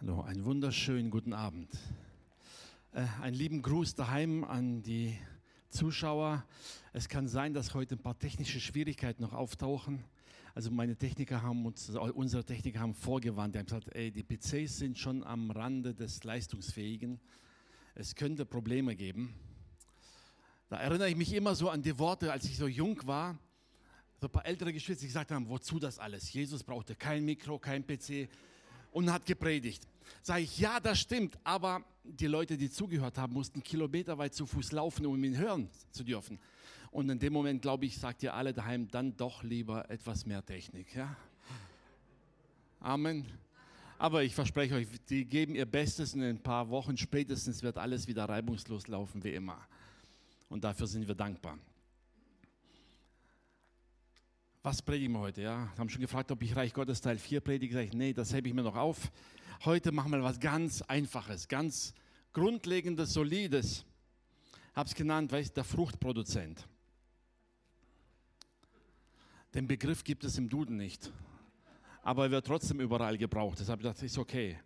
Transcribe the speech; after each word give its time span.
Hallo, 0.00 0.22
einen 0.22 0.44
wunderschönen 0.44 1.08
guten 1.08 1.32
Abend. 1.32 1.70
Äh, 2.92 3.06
einen 3.22 3.36
lieben 3.36 3.62
Gruß 3.62 3.94
daheim 3.94 4.42
an 4.42 4.82
die 4.82 5.16
Zuschauer. 5.70 6.44
Es 6.92 7.08
kann 7.08 7.28
sein, 7.28 7.54
dass 7.54 7.74
heute 7.74 7.94
ein 7.94 8.02
paar 8.02 8.18
technische 8.18 8.58
Schwierigkeiten 8.58 9.22
noch 9.22 9.32
auftauchen. 9.32 10.02
Also 10.52 10.72
meine 10.72 10.96
Techniker 10.96 11.42
haben 11.42 11.64
uns, 11.64 11.90
unsere 11.90 12.44
Techniker 12.44 12.80
haben 12.80 12.94
vorgewarnt, 12.94 13.54
die 13.54 13.60
haben 13.60 13.66
gesagt, 13.66 13.94
ey, 13.94 14.10
die 14.10 14.24
PCs 14.24 14.78
sind 14.78 14.98
schon 14.98 15.22
am 15.22 15.52
Rande 15.52 15.94
des 15.94 16.24
Leistungsfähigen. 16.24 17.20
Es 17.94 18.16
könnte 18.16 18.44
Probleme 18.44 18.96
geben. 18.96 19.32
Da 20.70 20.78
erinnere 20.78 21.08
ich 21.08 21.16
mich 21.16 21.32
immer 21.32 21.54
so 21.54 21.70
an 21.70 21.82
die 21.82 21.96
Worte, 22.00 22.32
als 22.32 22.46
ich 22.46 22.56
so 22.56 22.66
jung 22.66 23.00
war, 23.06 23.38
so 24.20 24.26
ein 24.26 24.32
paar 24.32 24.44
ältere 24.44 24.72
Geschwister, 24.72 25.02
die 25.02 25.06
gesagt 25.06 25.30
haben, 25.30 25.48
wozu 25.48 25.78
das 25.78 26.00
alles? 26.00 26.32
Jesus 26.32 26.64
brauchte 26.64 26.96
kein 26.96 27.24
Mikro, 27.24 27.60
kein 27.60 27.86
PC 27.86 28.28
und 28.94 29.12
hat 29.12 29.26
gepredigt. 29.26 29.86
Sage 30.22 30.42
ich, 30.42 30.58
ja, 30.58 30.80
das 30.80 31.00
stimmt, 31.00 31.36
aber 31.44 31.84
die 32.04 32.28
Leute, 32.28 32.56
die 32.56 32.70
zugehört 32.70 33.18
haben, 33.18 33.34
mussten 33.34 33.62
kilometerweit 33.62 34.34
zu 34.34 34.46
Fuß 34.46 34.72
laufen, 34.72 35.04
um 35.04 35.22
ihn 35.22 35.36
hören 35.36 35.68
zu 35.90 36.04
dürfen. 36.04 36.38
Und 36.90 37.10
in 37.10 37.18
dem 37.18 37.32
Moment, 37.32 37.60
glaube 37.60 37.84
ich, 37.86 37.98
sagt 37.98 38.22
ihr 38.22 38.32
alle 38.32 38.54
daheim, 38.54 38.88
dann 38.90 39.16
doch 39.16 39.42
lieber 39.42 39.90
etwas 39.90 40.24
mehr 40.24 40.44
Technik. 40.46 40.94
Ja? 40.94 41.14
Amen. 42.80 43.26
Aber 43.98 44.22
ich 44.22 44.34
verspreche 44.34 44.76
euch, 44.76 44.86
die 45.08 45.24
geben 45.24 45.56
ihr 45.56 45.66
Bestes 45.66 46.14
und 46.14 46.22
in 46.22 46.36
ein 46.36 46.42
paar 46.42 46.68
Wochen 46.68 46.96
spätestens 46.96 47.62
wird 47.62 47.78
alles 47.78 48.06
wieder 48.06 48.28
reibungslos 48.28 48.86
laufen 48.86 49.24
wie 49.24 49.34
immer. 49.34 49.58
Und 50.48 50.62
dafür 50.62 50.86
sind 50.86 51.08
wir 51.08 51.16
dankbar. 51.16 51.58
Was 54.64 54.80
predigen 54.80 55.12
wir 55.12 55.20
heute? 55.20 55.42
Ja, 55.42 55.70
haben 55.76 55.90
schon 55.90 56.00
gefragt, 56.00 56.30
ob 56.30 56.40
ich 56.40 56.56
Reich 56.56 56.72
Gottes 56.72 56.98
Teil 57.02 57.18
4 57.18 57.42
predige. 57.42 57.74
Sag 57.74 57.84
ich, 57.84 57.92
nee, 57.92 58.14
das 58.14 58.32
hebe 58.32 58.48
ich 58.48 58.54
mir 58.54 58.62
noch 58.62 58.76
auf. 58.76 59.12
Heute 59.66 59.92
machen 59.92 60.10
wir 60.10 60.22
was 60.22 60.40
ganz 60.40 60.80
Einfaches, 60.80 61.48
ganz 61.48 61.92
Grundlegendes, 62.32 63.12
Solides. 63.12 63.84
Habe 64.74 64.88
es 64.88 64.94
genannt, 64.94 65.30
weißt 65.30 65.54
der 65.54 65.64
Fruchtproduzent. 65.64 66.66
Den 69.52 69.66
Begriff 69.66 70.02
gibt 70.02 70.24
es 70.24 70.38
im 70.38 70.48
Duden 70.48 70.78
nicht, 70.78 71.12
aber 72.02 72.24
er 72.24 72.30
wird 72.30 72.46
trotzdem 72.46 72.80
überall 72.80 73.18
gebraucht. 73.18 73.58
Deshalb 73.60 73.82
dachte 73.82 74.06
ich, 74.06 74.12
ist 74.12 74.16
okay. 74.16 74.58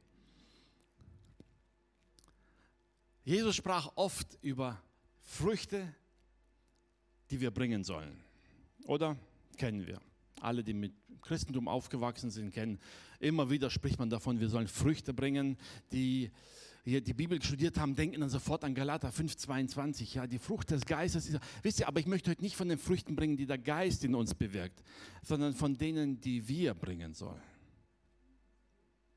Jesus 3.25 3.57
sprach 3.57 3.91
oft 3.97 4.39
über 4.43 4.81
Früchte, 5.23 5.93
die 7.33 7.41
wir 7.41 7.51
bringen 7.51 7.83
sollen. 7.83 8.23
Oder? 8.85 9.17
Kennen 9.59 9.87
wir. 9.87 10.01
Alle, 10.41 10.65
die 10.65 10.73
mit 10.73 10.95
Christentum 11.23 11.69
aufgewachsen 11.69 12.31
sind, 12.31 12.53
kennen. 12.53 12.79
Immer 13.19 13.51
wieder 13.51 13.71
spricht 13.71 13.99
man 13.99 14.09
davon, 14.09 14.41
wir 14.41 14.49
sollen 14.49 14.69
Früchte 14.69 15.13
bringen. 15.13 15.57
Die 15.93 16.31
hier 16.85 17.03
die 17.03 17.13
Bibel 17.13 17.43
studiert 17.43 17.79
haben, 17.79 17.95
denken 17.95 18.21
dann 18.21 18.31
sofort 18.31 18.65
an 18.65 18.75
Galater 18.75 19.11
5,22. 19.11 20.15
Ja, 20.15 20.27
die 20.27 20.39
Frucht 20.39 20.71
des 20.71 20.87
Geistes. 20.87 21.29
Ist, 21.29 21.39
wisst 21.63 21.81
ihr, 21.81 21.89
aber 21.89 22.01
ich 22.01 22.07
möchte 22.07 22.31
heute 22.31 22.43
nicht 22.43 22.57
von 22.57 22.69
den 22.69 22.79
Früchten 22.79 23.15
bringen, 23.15 23.37
die 23.37 23.47
der 23.47 23.59
Geist 23.59 24.05
in 24.05 24.15
uns 24.15 24.35
bewirkt, 24.35 24.83
sondern 25.23 25.53
von 25.53 25.77
denen, 25.77 26.21
die 26.21 26.49
wir 26.49 26.75
bringen 26.75 27.13
sollen. 27.15 27.43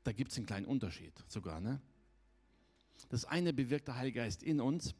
Da 0.04 0.12
gibt 0.12 0.32
es 0.32 0.36
einen 0.36 0.46
kleinen 0.46 0.66
Unterschied 0.66 1.14
sogar. 1.28 1.60
Ne? 1.60 1.80
Das 3.08 3.24
eine 3.24 3.52
bewirkt 3.52 3.88
der 3.88 3.96
Heilige 3.96 4.20
Geist 4.20 4.42
in 4.42 4.60
uns 4.60 4.94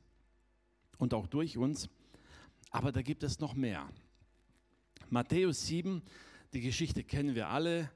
und 0.98 1.12
auch 1.12 1.26
durch 1.26 1.58
uns, 1.58 1.88
aber 2.70 2.92
da 2.92 3.02
gibt 3.02 3.22
es 3.22 3.38
noch 3.38 3.54
mehr. 3.54 3.88
Matthäus 5.12 5.66
7, 5.66 6.00
die 6.54 6.62
Geschichte 6.62 7.04
kennen 7.04 7.34
wir 7.34 7.48
alle. 7.48 7.90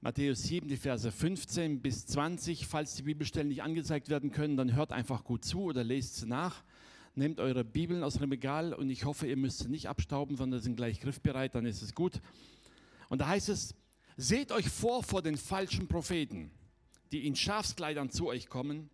Matthäus 0.00 0.42
7, 0.42 0.66
die 0.66 0.76
Verse 0.76 1.12
15 1.12 1.80
bis 1.80 2.06
20. 2.06 2.66
Falls 2.66 2.96
die 2.96 3.04
Bibelstellen 3.04 3.46
nicht 3.46 3.62
angezeigt 3.62 4.08
werden 4.08 4.32
können, 4.32 4.56
dann 4.56 4.74
hört 4.74 4.90
einfach 4.90 5.22
gut 5.22 5.44
zu 5.44 5.62
oder 5.62 5.84
lest 5.84 6.16
sie 6.16 6.26
nach. 6.26 6.64
Nehmt 7.14 7.38
eure 7.38 7.62
Bibeln 7.62 8.02
aus 8.02 8.14
dem 8.14 8.28
Regal 8.28 8.74
und 8.74 8.90
ich 8.90 9.04
hoffe, 9.04 9.28
ihr 9.28 9.36
müsst 9.36 9.60
sie 9.60 9.68
nicht 9.68 9.88
abstauben, 9.88 10.36
sondern 10.36 10.58
sind 10.58 10.74
gleich 10.74 10.98
griffbereit, 10.98 11.54
dann 11.54 11.66
ist 11.66 11.82
es 11.82 11.94
gut. 11.94 12.20
Und 13.10 13.20
da 13.20 13.28
heißt 13.28 13.48
es, 13.48 13.76
seht 14.16 14.50
euch 14.50 14.68
vor 14.68 15.04
vor 15.04 15.22
den 15.22 15.36
falschen 15.36 15.86
Propheten, 15.86 16.50
die 17.12 17.28
in 17.28 17.36
Schafskleidern 17.36 18.10
zu 18.10 18.26
euch 18.26 18.48
kommen, 18.48 18.90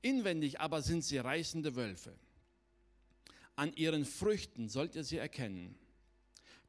inwendig 0.00 0.58
aber 0.58 0.80
sind 0.80 1.04
sie 1.04 1.18
reißende 1.18 1.76
Wölfe. 1.76 2.14
An 3.56 3.74
ihren 3.74 4.06
Früchten 4.06 4.70
sollt 4.70 4.94
ihr 4.94 5.04
sie 5.04 5.18
erkennen. 5.18 5.74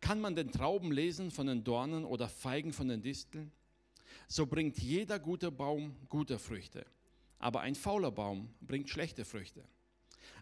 Kann 0.02 0.22
man 0.22 0.36
den 0.36 0.52
Trauben 0.52 0.92
lesen 0.92 1.32
von 1.32 1.48
den 1.48 1.64
Dornen 1.64 2.06
oder 2.06 2.30
Feigen 2.30 2.74
von 2.74 2.88
den 2.88 3.02
Disteln? 3.02 3.52
So 4.28 4.46
bringt 4.46 4.78
jeder 4.80 5.20
gute 5.20 5.52
Baum 5.52 5.96
gute 6.08 6.40
Früchte, 6.40 6.86
aber 7.38 7.62
ein 7.62 7.76
fauler 7.76 8.12
Baum 8.12 8.50
bringt 8.62 8.90
schlechte 8.90 9.26
Früchte. 9.26 9.64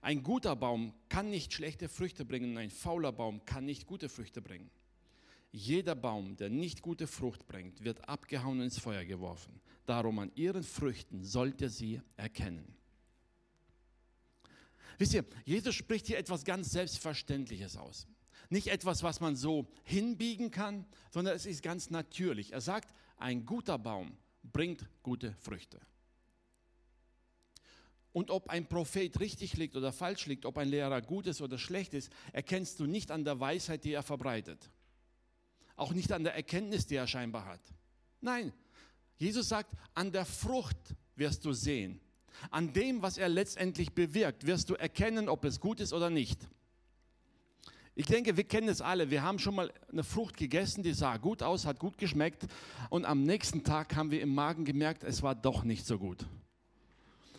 Ein 0.02 0.24
guter 0.24 0.56
Baum 0.56 0.94
kann 1.10 1.30
nicht 1.30 1.54
schlechte 1.54 1.90
Früchte 1.90 2.26
bringen 2.26 2.52
und 2.52 2.58
ein 2.58 2.70
fauler 2.70 3.12
Baum 3.12 3.46
kann 3.46 3.66
nicht 3.66 3.88
gute 3.88 4.10
Früchte 4.10 4.42
bringen. 4.42 4.70
Jeder 5.52 5.96
Baum, 5.96 6.36
der 6.36 6.50
nicht 6.50 6.82
gute 6.82 7.08
Frucht 7.08 7.48
bringt, 7.48 7.84
wird 7.84 8.08
abgehauen 8.08 8.60
und 8.60 8.66
ins 8.66 8.80
Feuer 8.80 9.06
geworfen. 9.06 9.60
Darum 9.86 10.20
an 10.20 10.32
ihren 10.36 10.64
Früchten 10.64 11.24
sollt 11.24 11.62
ihr 11.62 11.70
sie 11.70 12.02
erkennen. 12.18 12.76
Wisst 14.98 15.14
ihr, 15.14 15.26
Jesus 15.46 15.76
spricht 15.76 16.08
hier 16.08 16.18
etwas 16.18 16.44
ganz 16.44 16.72
Selbstverständliches 16.72 17.78
aus. 17.78 18.08
Nicht 18.50 18.68
etwas, 18.68 19.04
was 19.04 19.20
man 19.20 19.36
so 19.36 19.68
hinbiegen 19.84 20.52
kann, 20.52 20.86
sondern 21.12 21.36
es 21.36 21.46
ist 21.46 21.64
ganz 21.64 21.90
natürlich. 21.90 22.54
Er 22.54 22.62
sagt, 22.62 22.94
ein 23.18 23.46
guter 23.46 23.78
Baum 23.78 24.18
bringt 24.44 24.88
gute 25.04 25.34
Früchte. 25.36 25.80
Und 28.14 28.32
ob 28.32 28.50
ein 28.50 28.68
Prophet 28.68 29.20
richtig 29.20 29.58
liegt 29.58 29.76
oder 29.76 29.92
falsch 29.92 30.26
liegt, 30.26 30.46
ob 30.46 30.58
ein 30.58 30.70
Lehrer 30.70 31.02
gut 31.02 31.28
ist 31.28 31.42
oder 31.42 31.60
schlecht 31.60 31.94
ist, 31.94 32.12
erkennst 32.34 32.80
du 32.80 32.86
nicht 32.86 33.12
an 33.12 33.24
der 33.24 33.40
Weisheit, 33.40 33.84
die 33.84 33.94
er 33.94 34.02
verbreitet. 34.02 34.72
Auch 35.76 35.94
nicht 35.94 36.12
an 36.12 36.24
der 36.24 36.34
Erkenntnis, 36.34 36.88
die 36.88 36.96
er 36.96 37.06
scheinbar 37.06 37.46
hat. 37.46 37.62
Nein, 38.20 38.54
Jesus 39.18 39.50
sagt, 39.50 39.72
an 39.94 40.12
der 40.12 40.26
Frucht 40.26 40.96
wirst 41.16 41.46
du 41.46 41.54
sehen. 41.54 42.00
An 42.50 42.74
dem, 42.74 43.02
was 43.02 43.18
er 43.18 43.30
letztendlich 43.30 43.94
bewirkt, 43.94 44.46
wirst 44.46 44.70
du 44.70 44.76
erkennen, 44.76 45.30
ob 45.30 45.44
es 45.46 45.60
gut 45.60 45.80
ist 45.80 45.94
oder 45.94 46.10
nicht. 46.10 46.48
Ich 48.00 48.06
denke, 48.06 48.38
wir 48.38 48.44
kennen 48.44 48.70
es 48.70 48.80
alle. 48.80 49.10
Wir 49.10 49.24
haben 49.24 49.40
schon 49.40 49.56
mal 49.56 49.74
eine 49.92 50.04
Frucht 50.04 50.38
gegessen, 50.38 50.84
die 50.84 50.94
sah 50.94 51.18
gut 51.18 51.42
aus, 51.42 51.66
hat 51.66 51.80
gut 51.80 51.98
geschmeckt 51.98 52.46
und 52.92 53.06
am 53.06 53.24
nächsten 53.24 53.64
Tag 53.64 53.96
haben 53.96 54.12
wir 54.12 54.22
im 54.22 54.36
Magen 54.36 54.66
gemerkt, 54.66 55.04
es 55.04 55.24
war 55.24 55.34
doch 55.34 55.64
nicht 55.64 55.84
so 55.84 55.98
gut. 55.98 56.28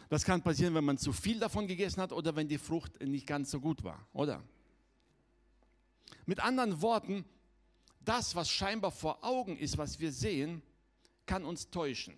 Das 0.08 0.24
kann 0.24 0.42
passieren, 0.42 0.74
wenn 0.74 0.84
man 0.84 0.98
zu 0.98 1.12
viel 1.12 1.38
davon 1.38 1.68
gegessen 1.68 2.02
hat 2.02 2.12
oder 2.12 2.34
wenn 2.34 2.48
die 2.48 2.58
Frucht 2.58 3.00
nicht 3.00 3.24
ganz 3.24 3.52
so 3.52 3.60
gut 3.60 3.84
war, 3.84 4.04
oder? 4.12 4.42
Mit 6.26 6.40
anderen 6.40 6.82
Worten, 6.82 7.24
das, 8.00 8.34
was 8.34 8.50
scheinbar 8.50 8.90
vor 8.90 9.22
Augen 9.22 9.56
ist, 9.56 9.78
was 9.78 10.00
wir 10.00 10.10
sehen, 10.10 10.60
kann 11.24 11.44
uns 11.44 11.70
täuschen. 11.70 12.16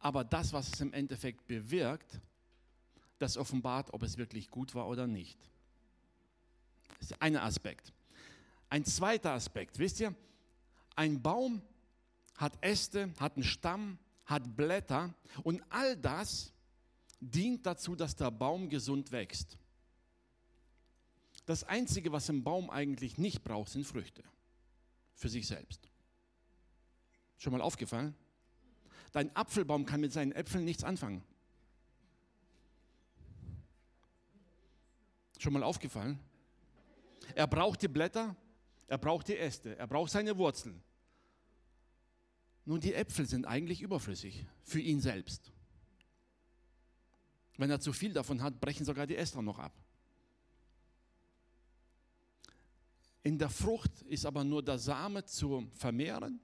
Aber 0.00 0.22
das, 0.22 0.52
was 0.52 0.70
es 0.70 0.82
im 0.82 0.92
Endeffekt 0.92 1.46
bewirkt, 1.46 2.20
das 3.18 3.38
offenbart, 3.38 3.94
ob 3.94 4.02
es 4.02 4.18
wirklich 4.18 4.50
gut 4.50 4.74
war 4.74 4.86
oder 4.86 5.06
nicht. 5.06 5.38
Das 6.98 7.10
ist 7.10 7.22
ein 7.22 7.36
Aspekt. 7.36 7.92
Ein 8.70 8.84
zweiter 8.84 9.32
Aspekt, 9.32 9.78
wisst 9.78 10.00
ihr, 10.00 10.14
ein 10.96 11.22
Baum 11.22 11.62
hat 12.36 12.52
Äste, 12.60 13.12
hat 13.18 13.34
einen 13.36 13.44
Stamm, 13.44 13.98
hat 14.26 14.56
Blätter 14.56 15.14
und 15.42 15.62
all 15.70 15.96
das 15.96 16.52
dient 17.20 17.64
dazu, 17.66 17.96
dass 17.96 18.14
der 18.14 18.30
Baum 18.30 18.68
gesund 18.68 19.10
wächst. 19.10 19.58
Das 21.46 21.64
Einzige, 21.64 22.12
was 22.12 22.28
ein 22.28 22.44
Baum 22.44 22.68
eigentlich 22.68 23.16
nicht 23.16 23.42
braucht, 23.42 23.70
sind 23.70 23.86
Früchte 23.86 24.22
für 25.14 25.28
sich 25.28 25.46
selbst. 25.46 25.88
Schon 27.38 27.52
mal 27.52 27.62
aufgefallen? 27.62 28.14
Dein 29.12 29.34
Apfelbaum 29.34 29.86
kann 29.86 30.00
mit 30.00 30.12
seinen 30.12 30.32
Äpfeln 30.32 30.64
nichts 30.64 30.84
anfangen. 30.84 31.22
Schon 35.38 35.52
mal 35.52 35.62
aufgefallen? 35.62 36.18
Er 37.34 37.46
braucht 37.46 37.82
die 37.82 37.88
Blätter, 37.88 38.36
er 38.86 38.98
braucht 38.98 39.28
die 39.28 39.36
Äste, 39.36 39.76
er 39.76 39.86
braucht 39.86 40.10
seine 40.10 40.36
Wurzeln. 40.36 40.82
Nun, 42.64 42.80
die 42.80 42.94
Äpfel 42.94 43.26
sind 43.26 43.46
eigentlich 43.46 43.80
überflüssig 43.80 44.44
für 44.62 44.80
ihn 44.80 45.00
selbst. 45.00 45.52
Wenn 47.56 47.70
er 47.70 47.80
zu 47.80 47.92
viel 47.92 48.12
davon 48.12 48.42
hat, 48.42 48.60
brechen 48.60 48.84
sogar 48.84 49.06
die 49.06 49.16
Äste 49.16 49.42
noch 49.42 49.58
ab. 49.58 49.72
In 53.22 53.38
der 53.38 53.50
Frucht 53.50 54.02
ist 54.02 54.24
aber 54.24 54.44
nur 54.44 54.62
der 54.62 54.78
Same 54.78 55.24
zu 55.24 55.68
vermehren 55.74 56.40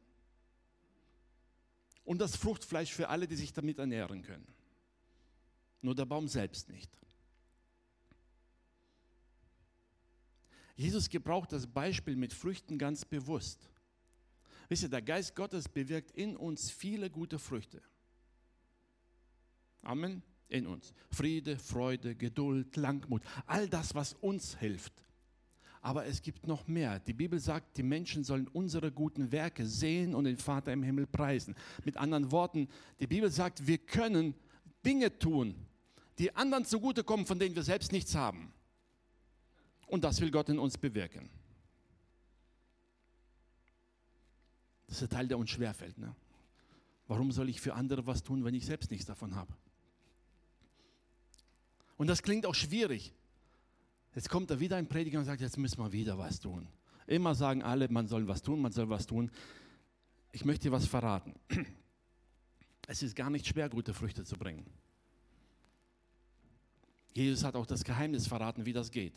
und 2.04 2.18
das 2.18 2.36
Fruchtfleisch 2.36 2.92
für 2.92 3.08
alle, 3.08 3.26
die 3.26 3.36
sich 3.36 3.52
damit 3.52 3.78
ernähren 3.78 4.22
können. 4.22 4.46
Nur 5.80 5.94
der 5.94 6.04
Baum 6.04 6.28
selbst 6.28 6.68
nicht. 6.68 6.90
Jesus 10.76 11.08
gebraucht 11.08 11.52
das 11.52 11.66
Beispiel 11.66 12.16
mit 12.16 12.32
Früchten 12.32 12.78
ganz 12.78 13.04
bewusst. 13.04 13.68
Wisst 14.68 14.82
ihr, 14.82 14.88
der 14.88 15.02
Geist 15.02 15.36
Gottes 15.36 15.68
bewirkt 15.68 16.10
in 16.12 16.36
uns 16.36 16.70
viele 16.70 17.10
gute 17.10 17.38
Früchte. 17.38 17.82
Amen. 19.82 20.22
In 20.48 20.66
uns. 20.66 20.92
Friede, 21.10 21.58
Freude, 21.58 22.14
Geduld, 22.14 22.76
Langmut. 22.76 23.22
All 23.46 23.68
das, 23.68 23.94
was 23.94 24.14
uns 24.14 24.58
hilft. 24.58 24.92
Aber 25.80 26.06
es 26.06 26.22
gibt 26.22 26.46
noch 26.46 26.66
mehr. 26.66 26.98
Die 27.00 27.12
Bibel 27.12 27.38
sagt, 27.38 27.76
die 27.76 27.82
Menschen 27.82 28.24
sollen 28.24 28.48
unsere 28.48 28.90
guten 28.90 29.30
Werke 29.32 29.66
sehen 29.66 30.14
und 30.14 30.24
den 30.24 30.38
Vater 30.38 30.72
im 30.72 30.82
Himmel 30.82 31.06
preisen. 31.06 31.54
Mit 31.84 31.98
anderen 31.98 32.30
Worten, 32.30 32.68
die 33.00 33.06
Bibel 33.06 33.30
sagt, 33.30 33.66
wir 33.66 33.78
können 33.78 34.34
Dinge 34.84 35.18
tun, 35.18 35.54
die 36.18 36.34
anderen 36.34 36.64
zugutekommen, 36.64 37.26
von 37.26 37.38
denen 37.38 37.54
wir 37.54 37.62
selbst 37.62 37.92
nichts 37.92 38.14
haben. 38.14 38.52
Und 39.86 40.04
das 40.04 40.20
will 40.20 40.30
Gott 40.30 40.48
in 40.48 40.58
uns 40.58 40.78
bewirken. 40.78 41.28
Das 44.86 44.96
ist 44.96 45.02
der 45.02 45.18
Teil, 45.18 45.28
der 45.28 45.38
uns 45.38 45.50
schwerfällt. 45.50 45.98
Ne? 45.98 46.14
Warum 47.06 47.32
soll 47.32 47.48
ich 47.48 47.60
für 47.60 47.74
andere 47.74 48.06
was 48.06 48.22
tun, 48.22 48.44
wenn 48.44 48.54
ich 48.54 48.64
selbst 48.64 48.90
nichts 48.90 49.06
davon 49.06 49.34
habe? 49.34 49.52
Und 51.96 52.06
das 52.06 52.22
klingt 52.22 52.46
auch 52.46 52.54
schwierig. 52.54 53.12
Jetzt 54.14 54.28
kommt 54.28 54.50
da 54.50 54.60
wieder 54.60 54.76
ein 54.76 54.88
Prediger 54.88 55.18
und 55.18 55.24
sagt, 55.24 55.40
jetzt 55.40 55.58
müssen 55.58 55.78
wir 55.78 55.92
wieder 55.92 56.18
was 56.18 56.40
tun. 56.40 56.68
Immer 57.06 57.34
sagen 57.34 57.62
alle, 57.62 57.88
man 57.88 58.06
soll 58.06 58.26
was 58.26 58.42
tun, 58.42 58.60
man 58.60 58.72
soll 58.72 58.88
was 58.88 59.06
tun. 59.06 59.30
Ich 60.32 60.44
möchte 60.44 60.68
dir 60.68 60.72
was 60.72 60.86
verraten. 60.86 61.34
Es 62.86 63.02
ist 63.02 63.16
gar 63.16 63.30
nicht 63.30 63.46
schwer, 63.46 63.68
gute 63.68 63.94
Früchte 63.94 64.24
zu 64.24 64.36
bringen. 64.36 64.66
Jesus 67.14 67.44
hat 67.44 67.56
auch 67.56 67.66
das 67.66 67.84
Geheimnis 67.84 68.26
verraten, 68.26 68.66
wie 68.66 68.72
das 68.72 68.90
geht. 68.90 69.14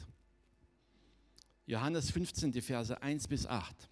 Johannes 1.68 2.12
15, 2.12 2.54
die 2.54 2.62
Verse 2.62 3.02
1 3.02 3.28
bis 3.28 3.46
8. 3.46 3.90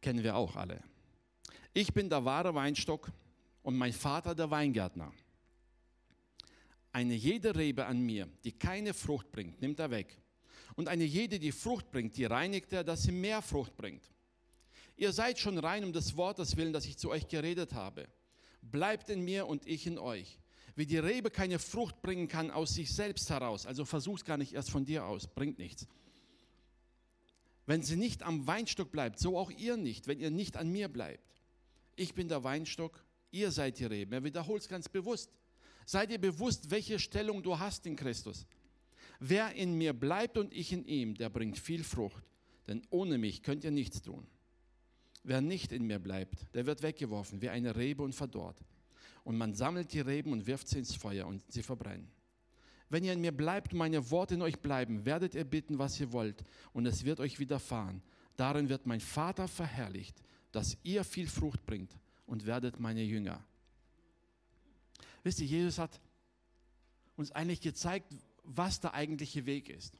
Kennen 0.00 0.24
wir 0.24 0.34
auch 0.34 0.56
alle. 0.56 0.82
Ich 1.74 1.92
bin 1.92 2.08
der 2.08 2.24
wahre 2.24 2.54
Weinstock 2.54 3.12
und 3.62 3.76
mein 3.76 3.92
Vater 3.92 4.34
der 4.34 4.50
Weingärtner. 4.50 5.12
Eine 6.90 7.14
jede 7.14 7.54
Rebe 7.54 7.84
an 7.84 8.00
mir, 8.00 8.30
die 8.44 8.52
keine 8.52 8.94
Frucht 8.94 9.30
bringt, 9.30 9.60
nimmt 9.60 9.78
er 9.78 9.90
weg. 9.90 10.18
Und 10.74 10.88
eine 10.88 11.04
jede, 11.04 11.38
die 11.38 11.52
Frucht 11.52 11.90
bringt, 11.90 12.16
die 12.16 12.24
reinigt 12.24 12.72
er, 12.72 12.82
dass 12.82 13.02
sie 13.02 13.12
mehr 13.12 13.42
Frucht 13.42 13.76
bringt. 13.76 14.10
Ihr 14.96 15.12
seid 15.12 15.38
schon 15.38 15.58
rein 15.58 15.84
um 15.84 15.92
des 15.92 16.16
Wortes 16.16 16.56
willen, 16.56 16.72
das 16.72 16.86
ich 16.86 16.96
zu 16.96 17.10
euch 17.10 17.28
geredet 17.28 17.74
habe. 17.74 18.08
Bleibt 18.62 19.10
in 19.10 19.22
mir 19.22 19.46
und 19.46 19.66
ich 19.66 19.86
in 19.86 19.98
euch. 19.98 20.38
Wie 20.76 20.86
die 20.86 20.96
Rebe 20.96 21.30
keine 21.30 21.58
Frucht 21.58 22.00
bringen 22.00 22.28
kann 22.28 22.50
aus 22.50 22.74
sich 22.74 22.90
selbst 22.94 23.28
heraus, 23.28 23.66
also 23.66 23.84
versuch's 23.84 24.24
gar 24.24 24.38
nicht 24.38 24.54
erst 24.54 24.70
von 24.70 24.86
dir 24.86 25.04
aus, 25.04 25.26
bringt 25.26 25.58
nichts. 25.58 25.86
Wenn 27.66 27.82
sie 27.82 27.96
nicht 27.96 28.22
am 28.22 28.46
Weinstock 28.46 28.92
bleibt, 28.92 29.18
so 29.18 29.36
auch 29.36 29.50
ihr 29.50 29.76
nicht, 29.76 30.06
wenn 30.06 30.20
ihr 30.20 30.30
nicht 30.30 30.56
an 30.56 30.70
mir 30.70 30.88
bleibt. 30.88 31.34
Ich 31.96 32.14
bin 32.14 32.28
der 32.28 32.44
Weinstock, 32.44 33.04
ihr 33.32 33.50
seid 33.50 33.78
die 33.78 33.84
Reben. 33.84 34.12
Er 34.12 34.24
wiederholt 34.24 34.62
es 34.62 34.68
ganz 34.68 34.88
bewusst. 34.88 35.30
Sei 35.84 36.06
dir 36.06 36.18
bewusst, 36.18 36.70
welche 36.70 36.98
Stellung 36.98 37.42
du 37.42 37.58
hast 37.58 37.86
in 37.86 37.96
Christus. 37.96 38.46
Wer 39.18 39.54
in 39.54 39.76
mir 39.76 39.92
bleibt 39.92 40.36
und 40.36 40.52
ich 40.52 40.72
in 40.72 40.84
ihm, 40.84 41.14
der 41.14 41.30
bringt 41.30 41.58
viel 41.58 41.84
Frucht, 41.84 42.22
denn 42.66 42.82
ohne 42.90 43.18
mich 43.18 43.42
könnt 43.42 43.64
ihr 43.64 43.70
nichts 43.70 44.02
tun. 44.02 44.26
Wer 45.24 45.40
nicht 45.40 45.72
in 45.72 45.86
mir 45.86 45.98
bleibt, 45.98 46.46
der 46.54 46.66
wird 46.66 46.82
weggeworfen 46.82 47.40
wie 47.40 47.48
eine 47.48 47.74
Rebe 47.74 48.02
und 48.02 48.14
verdorrt. 48.14 48.60
Und 49.24 49.36
man 49.36 49.54
sammelt 49.54 49.92
die 49.92 50.00
Reben 50.00 50.32
und 50.32 50.46
wirft 50.46 50.68
sie 50.68 50.78
ins 50.78 50.94
Feuer 50.94 51.26
und 51.26 51.42
sie 51.50 51.62
verbrennen. 51.62 52.08
Wenn 52.88 53.04
ihr 53.04 53.12
in 53.12 53.20
mir 53.20 53.32
bleibt 53.32 53.72
meine 53.72 54.10
Worte 54.10 54.34
in 54.34 54.42
euch 54.42 54.60
bleiben, 54.60 55.04
werdet 55.04 55.34
ihr 55.34 55.44
bitten, 55.44 55.78
was 55.78 55.98
ihr 55.98 56.12
wollt, 56.12 56.44
und 56.72 56.86
es 56.86 57.04
wird 57.04 57.20
euch 57.20 57.38
widerfahren. 57.38 58.02
Darin 58.36 58.68
wird 58.68 58.86
mein 58.86 59.00
Vater 59.00 59.48
verherrlicht, 59.48 60.22
dass 60.52 60.76
ihr 60.82 61.02
viel 61.04 61.26
Frucht 61.26 61.66
bringt 61.66 61.98
und 62.26 62.46
werdet 62.46 62.78
meine 62.78 63.02
Jünger. 63.02 63.44
Wisst 65.24 65.40
ihr, 65.40 65.46
Jesus 65.46 65.78
hat 65.78 66.00
uns 67.16 67.32
eigentlich 67.32 67.60
gezeigt, 67.60 68.14
was 68.44 68.80
der 68.80 68.94
eigentliche 68.94 69.46
Weg 69.46 69.68
ist. 69.68 69.98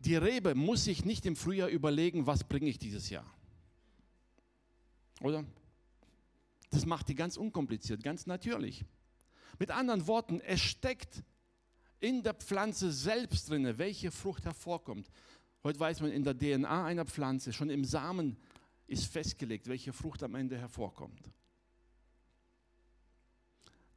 Die 0.00 0.16
Rebe 0.16 0.54
muss 0.54 0.84
sich 0.84 1.04
nicht 1.04 1.26
im 1.26 1.34
Frühjahr 1.34 1.68
überlegen, 1.68 2.26
was 2.26 2.44
bringe 2.44 2.68
ich 2.68 2.78
dieses 2.78 3.08
Jahr. 3.08 3.26
Oder? 5.20 5.44
Das 6.70 6.86
macht 6.86 7.08
die 7.08 7.14
ganz 7.14 7.36
unkompliziert, 7.36 8.02
ganz 8.02 8.26
natürlich. 8.26 8.84
Mit 9.58 9.70
anderen 9.70 10.06
Worten, 10.06 10.40
es 10.40 10.60
steckt 10.60 11.22
in 12.00 12.22
der 12.22 12.34
Pflanze 12.34 12.92
selbst 12.92 13.50
drin, 13.50 13.78
welche 13.78 14.10
Frucht 14.10 14.44
hervorkommt. 14.44 15.10
Heute 15.64 15.80
weiß 15.80 16.00
man 16.00 16.12
in 16.12 16.22
der 16.22 16.38
DNA 16.38 16.84
einer 16.84 17.04
Pflanze, 17.04 17.52
schon 17.52 17.70
im 17.70 17.84
Samen 17.84 18.36
ist 18.86 19.06
festgelegt, 19.06 19.66
welche 19.68 19.92
Frucht 19.92 20.22
am 20.22 20.34
Ende 20.34 20.56
hervorkommt. 20.56 21.30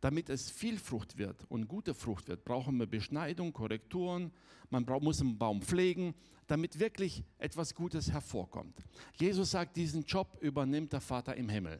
Damit 0.01 0.29
es 0.29 0.49
viel 0.49 0.79
Frucht 0.79 1.17
wird 1.17 1.45
und 1.49 1.67
gute 1.67 1.93
Frucht 1.93 2.27
wird, 2.27 2.43
brauchen 2.43 2.77
wir 2.77 2.87
Beschneidung, 2.87 3.53
Korrekturen, 3.53 4.31
man 4.71 4.83
muss 5.01 5.21
einen 5.21 5.37
Baum 5.37 5.61
pflegen, 5.61 6.15
damit 6.47 6.79
wirklich 6.79 7.23
etwas 7.37 7.75
Gutes 7.75 8.11
hervorkommt. 8.11 8.75
Jesus 9.13 9.51
sagt, 9.51 9.77
diesen 9.77 10.03
Job 10.03 10.37
übernimmt 10.41 10.91
der 10.91 11.01
Vater 11.01 11.35
im 11.35 11.49
Himmel. 11.49 11.79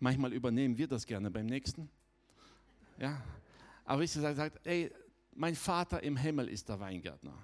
Manchmal 0.00 0.32
übernehmen 0.32 0.76
wir 0.76 0.88
das 0.88 1.06
gerne 1.06 1.30
beim 1.30 1.46
nächsten. 1.46 1.88
Ja? 2.98 3.22
Aber 3.84 4.02
ich 4.02 4.12
sage, 4.12 4.34
sagt, 4.34 4.66
ey, 4.66 4.92
mein 5.34 5.54
Vater 5.54 6.02
im 6.02 6.16
Himmel 6.16 6.48
ist 6.48 6.68
der 6.68 6.80
Weingärtner. 6.80 7.36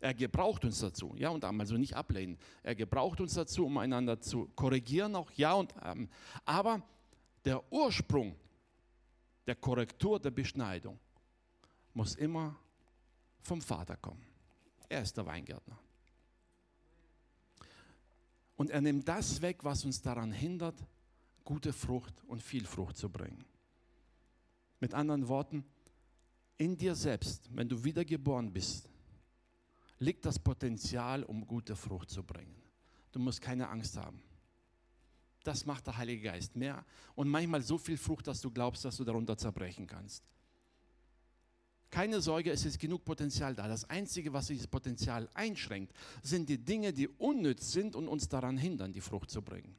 Er 0.00 0.14
gebraucht 0.14 0.64
uns 0.64 0.80
dazu, 0.80 1.14
ja 1.16 1.28
und 1.28 1.44
einmal 1.44 1.66
so 1.66 1.76
nicht 1.76 1.94
ablehnen. 1.94 2.38
Er 2.62 2.74
gebraucht 2.74 3.20
uns 3.20 3.34
dazu, 3.34 3.66
um 3.66 3.76
einander 3.76 4.18
zu 4.20 4.46
korrigieren, 4.56 5.14
auch 5.14 5.30
ja 5.32 5.52
und 5.52 5.74
ähm. 5.84 6.08
aber 6.44 6.82
der 7.44 7.70
Ursprung 7.70 8.34
der 9.46 9.56
Korrektur, 9.56 10.20
der 10.20 10.30
Beschneidung 10.30 10.98
muss 11.92 12.14
immer 12.14 12.56
vom 13.40 13.60
Vater 13.60 13.96
kommen. 13.96 14.24
Er 14.88 15.02
ist 15.02 15.16
der 15.16 15.26
Weingärtner. 15.26 15.78
Und 18.56 18.70
er 18.70 18.80
nimmt 18.80 19.08
das 19.08 19.40
weg, 19.40 19.64
was 19.64 19.84
uns 19.84 20.00
daran 20.00 20.32
hindert, 20.32 20.76
gute 21.44 21.72
Frucht 21.72 22.22
und 22.26 22.42
viel 22.42 22.66
Frucht 22.66 22.96
zu 22.96 23.10
bringen. 23.10 23.44
Mit 24.80 24.94
anderen 24.94 25.28
Worten, 25.28 25.64
in 26.56 26.76
dir 26.76 26.94
selbst, 26.94 27.48
wenn 27.54 27.68
du 27.68 27.82
wiedergeboren 27.84 28.52
bist, 28.52 28.88
liegt 29.98 30.24
das 30.24 30.38
Potenzial, 30.38 31.22
um 31.24 31.46
gute 31.46 31.76
Frucht 31.76 32.10
zu 32.10 32.22
bringen. 32.22 32.54
Du 33.12 33.18
musst 33.18 33.40
keine 33.40 33.68
Angst 33.68 33.96
haben. 33.96 34.22
Das 35.42 35.64
macht 35.64 35.86
der 35.86 35.96
Heilige 35.96 36.22
Geist 36.22 36.56
mehr 36.56 36.84
und 37.14 37.28
manchmal 37.28 37.62
so 37.62 37.78
viel 37.78 37.96
Frucht, 37.96 38.26
dass 38.26 38.40
du 38.40 38.50
glaubst, 38.50 38.84
dass 38.84 38.96
du 38.96 39.04
darunter 39.04 39.36
zerbrechen 39.36 39.86
kannst. 39.86 40.22
Keine 41.90 42.20
Sorge, 42.20 42.52
es 42.52 42.64
ist 42.64 42.78
genug 42.78 43.04
Potenzial 43.04 43.54
da. 43.54 43.66
Das 43.66 43.88
Einzige, 43.90 44.32
was 44.32 44.46
dieses 44.46 44.68
Potenzial 44.68 45.28
einschränkt, 45.34 45.92
sind 46.22 46.48
die 46.48 46.58
Dinge, 46.58 46.92
die 46.92 47.08
unnütz 47.08 47.72
sind 47.72 47.96
und 47.96 48.06
uns 48.06 48.28
daran 48.28 48.56
hindern, 48.56 48.92
die 48.92 49.00
Frucht 49.00 49.30
zu 49.30 49.42
bringen. 49.42 49.76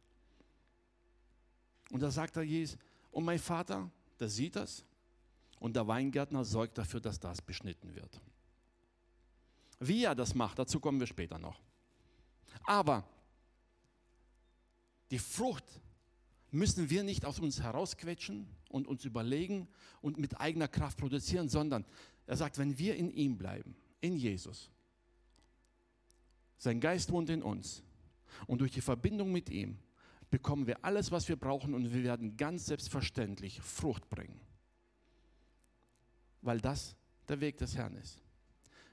Und 1.91 2.01
da 2.01 2.09
sagt 2.09 2.37
er 2.37 2.43
Jesus, 2.43 2.77
und 3.11 3.25
mein 3.25 3.39
Vater, 3.39 3.91
der 4.19 4.29
sieht 4.29 4.55
das 4.55 4.85
und 5.59 5.75
der 5.75 5.87
Weingärtner 5.87 6.45
sorgt 6.45 6.77
dafür, 6.77 7.01
dass 7.01 7.19
das 7.19 7.41
beschnitten 7.41 7.93
wird. 7.93 8.21
Wie 9.79 10.05
er 10.05 10.15
das 10.15 10.33
macht, 10.33 10.57
dazu 10.57 10.79
kommen 10.79 10.99
wir 10.99 11.07
später 11.07 11.37
noch. 11.37 11.59
Aber 12.63 13.03
die 15.09 15.19
Frucht 15.19 15.65
müssen 16.51 16.89
wir 16.89 17.03
nicht 17.03 17.25
aus 17.25 17.39
uns 17.39 17.61
herausquetschen 17.61 18.47
und 18.69 18.87
uns 18.87 19.03
überlegen 19.03 19.67
und 20.01 20.17
mit 20.17 20.39
eigener 20.39 20.67
Kraft 20.67 20.97
produzieren, 20.97 21.49
sondern 21.49 21.85
er 22.25 22.37
sagt, 22.37 22.57
wenn 22.57 22.77
wir 22.77 22.95
in 22.95 23.11
ihm 23.11 23.37
bleiben, 23.37 23.75
in 23.99 24.15
Jesus, 24.15 24.69
sein 26.57 26.79
Geist 26.79 27.11
wohnt 27.11 27.29
in 27.29 27.41
uns 27.43 27.83
und 28.47 28.61
durch 28.61 28.71
die 28.71 28.81
Verbindung 28.81 29.31
mit 29.31 29.49
ihm 29.49 29.77
bekommen 30.31 30.65
wir 30.65 30.83
alles, 30.83 31.11
was 31.11 31.27
wir 31.29 31.35
brauchen 31.35 31.75
und 31.75 31.93
wir 31.93 32.03
werden 32.03 32.37
ganz 32.37 32.65
selbstverständlich 32.65 33.61
Frucht 33.61 34.09
bringen. 34.09 34.39
Weil 36.41 36.59
das 36.59 36.95
der 37.27 37.39
Weg 37.41 37.57
des 37.57 37.75
Herrn 37.75 37.95
ist. 37.97 38.19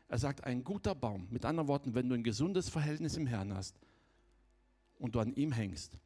Er 0.09 0.19
sagt, 0.19 0.45
ein 0.45 0.65
guter 0.65 0.95
Baum, 0.95 1.29
mit 1.31 1.45
anderen 1.45 1.69
Worten, 1.69 1.95
wenn 1.95 2.09
du 2.09 2.15
ein 2.15 2.25
gesundes 2.25 2.69
Verhältnis 2.69 3.17
im 3.17 3.27
Herrn 3.27 3.55
hast 3.55 3.79
und 4.99 5.15
du 5.15 5.21
an 5.21 5.33
ihm 5.35 5.53
hängst, 5.53 5.99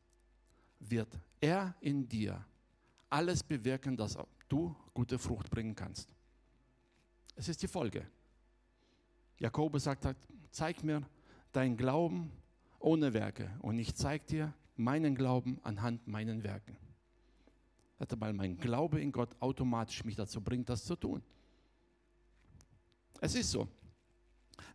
wird 0.79 1.19
er 1.41 1.75
in 1.81 2.09
dir 2.09 2.45
alles 3.09 3.43
bewirken, 3.43 3.97
dass 3.97 4.19
du 4.49 4.77
gute 4.93 5.19
Frucht 5.19 5.51
bringen 5.51 5.75
kannst. 5.75 6.15
Es 7.35 7.49
ist 7.49 7.63
die 7.63 7.69
Folge. 7.69 8.07
Jakobus 9.39 9.85
sagt, 9.85 10.07
zeig 10.51 10.85
mir 10.85 11.03
dein 11.53 11.77
Glauben 11.77 12.31
ohne 12.79 13.15
Werke 13.15 13.51
und 13.61 13.79
ich 13.79 13.95
zeig 13.95 14.27
dir 14.27 14.53
meinen 14.77 15.15
Glauben 15.15 15.61
anhand 15.63 16.07
meinen 16.07 16.43
Werken. 16.43 16.77
Hatte 17.99 18.17
mal 18.17 18.33
mein 18.33 18.57
Glaube 18.57 19.01
in 19.01 19.13
Gott 19.13 19.37
automatisch 19.41 20.05
mich 20.05 20.17
dazu 20.17 20.41
bringt, 20.41 20.69
das 20.69 20.85
zu 20.85 20.97
tun. 20.97 21.23
Es 23.21 23.35
ist 23.35 23.51
so. 23.51 23.69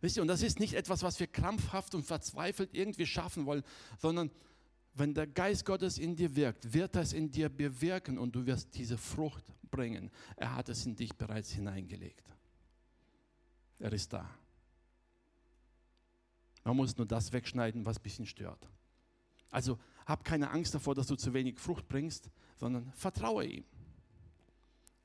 Wisst 0.00 0.16
ihr, 0.16 0.22
und 0.22 0.28
das 0.28 0.42
ist 0.42 0.60
nicht 0.60 0.74
etwas, 0.74 1.02
was 1.02 1.18
wir 1.20 1.26
krampfhaft 1.26 1.94
und 1.94 2.04
verzweifelt 2.04 2.70
irgendwie 2.72 3.06
schaffen 3.06 3.46
wollen, 3.46 3.62
sondern 3.98 4.30
wenn 4.94 5.14
der 5.14 5.26
Geist 5.26 5.64
Gottes 5.64 5.98
in 5.98 6.16
dir 6.16 6.34
wirkt, 6.34 6.72
wird 6.72 6.94
das 6.94 7.12
in 7.12 7.30
dir 7.30 7.48
bewirken 7.48 8.18
und 8.18 8.34
du 8.34 8.46
wirst 8.46 8.74
diese 8.76 8.98
Frucht 8.98 9.44
bringen. 9.70 10.10
Er 10.36 10.54
hat 10.56 10.68
es 10.68 10.86
in 10.86 10.96
dich 10.96 11.14
bereits 11.16 11.50
hineingelegt. 11.50 12.34
Er 13.78 13.92
ist 13.92 14.12
da. 14.12 14.28
Man 16.64 16.76
muss 16.76 16.96
nur 16.96 17.06
das 17.06 17.32
wegschneiden, 17.32 17.86
was 17.86 17.98
ein 17.98 18.02
bisschen 18.02 18.26
stört. 18.26 18.68
Also 19.50 19.78
hab 20.06 20.24
keine 20.24 20.50
Angst 20.50 20.74
davor, 20.74 20.94
dass 20.94 21.06
du 21.06 21.16
zu 21.16 21.34
wenig 21.34 21.58
Frucht 21.58 21.88
bringst, 21.88 22.30
sondern 22.56 22.90
vertraue 22.92 23.44
ihm. 23.44 23.64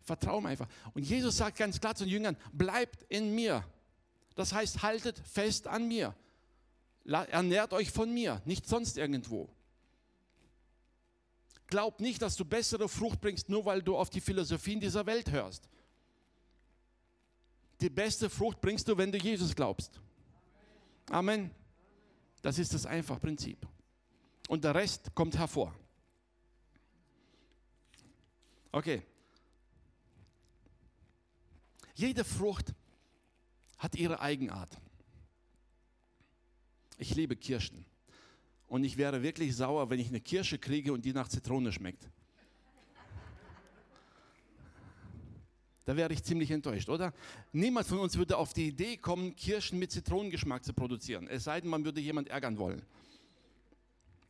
Vertraue 0.02 0.42
ihm 0.42 0.46
einfach. 0.48 0.68
Und 0.94 1.04
Jesus 1.04 1.38
sagt 1.38 1.58
ganz 1.58 1.80
klar 1.80 1.96
zu 1.96 2.04
den 2.04 2.12
Jüngern, 2.12 2.38
bleibt 2.52 3.04
in 3.04 3.34
mir. 3.34 3.66
Das 4.36 4.54
heißt, 4.54 4.82
haltet 4.82 5.20
fest 5.20 5.68
an 5.68 5.88
mir. 5.88 6.16
Ernährt 7.06 7.74
euch 7.74 7.92
von 7.92 8.14
mir, 8.14 8.42
nicht 8.46 8.66
sonst 8.68 8.98
irgendwo. 8.98 9.50
Glaub 11.68 12.00
nicht, 12.00 12.22
dass 12.22 12.36
du 12.36 12.46
bessere 12.46 12.88
Frucht 12.88 13.20
bringst, 13.20 13.50
nur 13.50 13.66
weil 13.66 13.82
du 13.82 13.98
auf 13.98 14.10
die 14.10 14.22
Philosophien 14.22 14.80
dieser 14.80 15.06
Welt 15.06 15.32
hörst. 15.32 15.68
Die 17.82 17.90
beste 17.90 18.30
Frucht 18.30 18.62
bringst 18.62 18.88
du, 18.88 18.98
wenn 18.98 19.12
du 19.12 19.18
Jesus 19.18 19.56
glaubst. 19.56 20.00
Amen. 21.10 21.52
Das 22.42 22.60
ist 22.60 22.74
das 22.74 22.86
einfache 22.86 23.20
Prinzip. 23.20 23.68
Und 24.48 24.64
der 24.64 24.76
Rest 24.76 25.14
kommt 25.16 25.38
hervor. 25.38 25.74
Okay. 28.72 29.04
Jede 31.96 32.24
Frucht 32.24 32.74
hat 33.78 33.96
ihre 33.96 34.20
Eigenart. 34.20 34.78
Ich 36.98 37.16
liebe 37.16 37.36
Kirschen. 37.36 37.86
Und 38.68 38.84
ich 38.84 38.98
wäre 38.98 39.22
wirklich 39.22 39.56
sauer, 39.56 39.90
wenn 39.90 40.00
ich 40.00 40.08
eine 40.08 40.22
Kirsche 40.22 40.58
kriege 40.58 40.94
und 40.94 41.06
die 41.06 41.14
nach 41.14 41.28
Zitrone 41.28 41.72
schmeckt. 41.72 42.10
Da 45.86 45.98
wäre 45.98 46.14
ich 46.14 46.24
ziemlich 46.24 46.50
enttäuscht, 46.50 46.88
oder? 46.88 47.14
Niemand 47.52 47.86
von 47.86 48.00
uns 48.00 48.18
würde 48.18 48.38
auf 48.38 48.54
die 48.54 48.70
Idee 48.70 48.98
kommen, 48.98 49.36
Kirschen 49.36 49.80
mit 49.80 49.92
Zitronengeschmack 49.92 50.64
zu 50.64 50.74
produzieren. 50.74 51.28
Es 51.28 51.44
sei 51.44 51.60
denn, 51.60 51.70
man 51.70 51.84
würde 51.84 52.00
jemand 52.00 52.30
ärgern 52.30 52.58
wollen. 52.58 52.82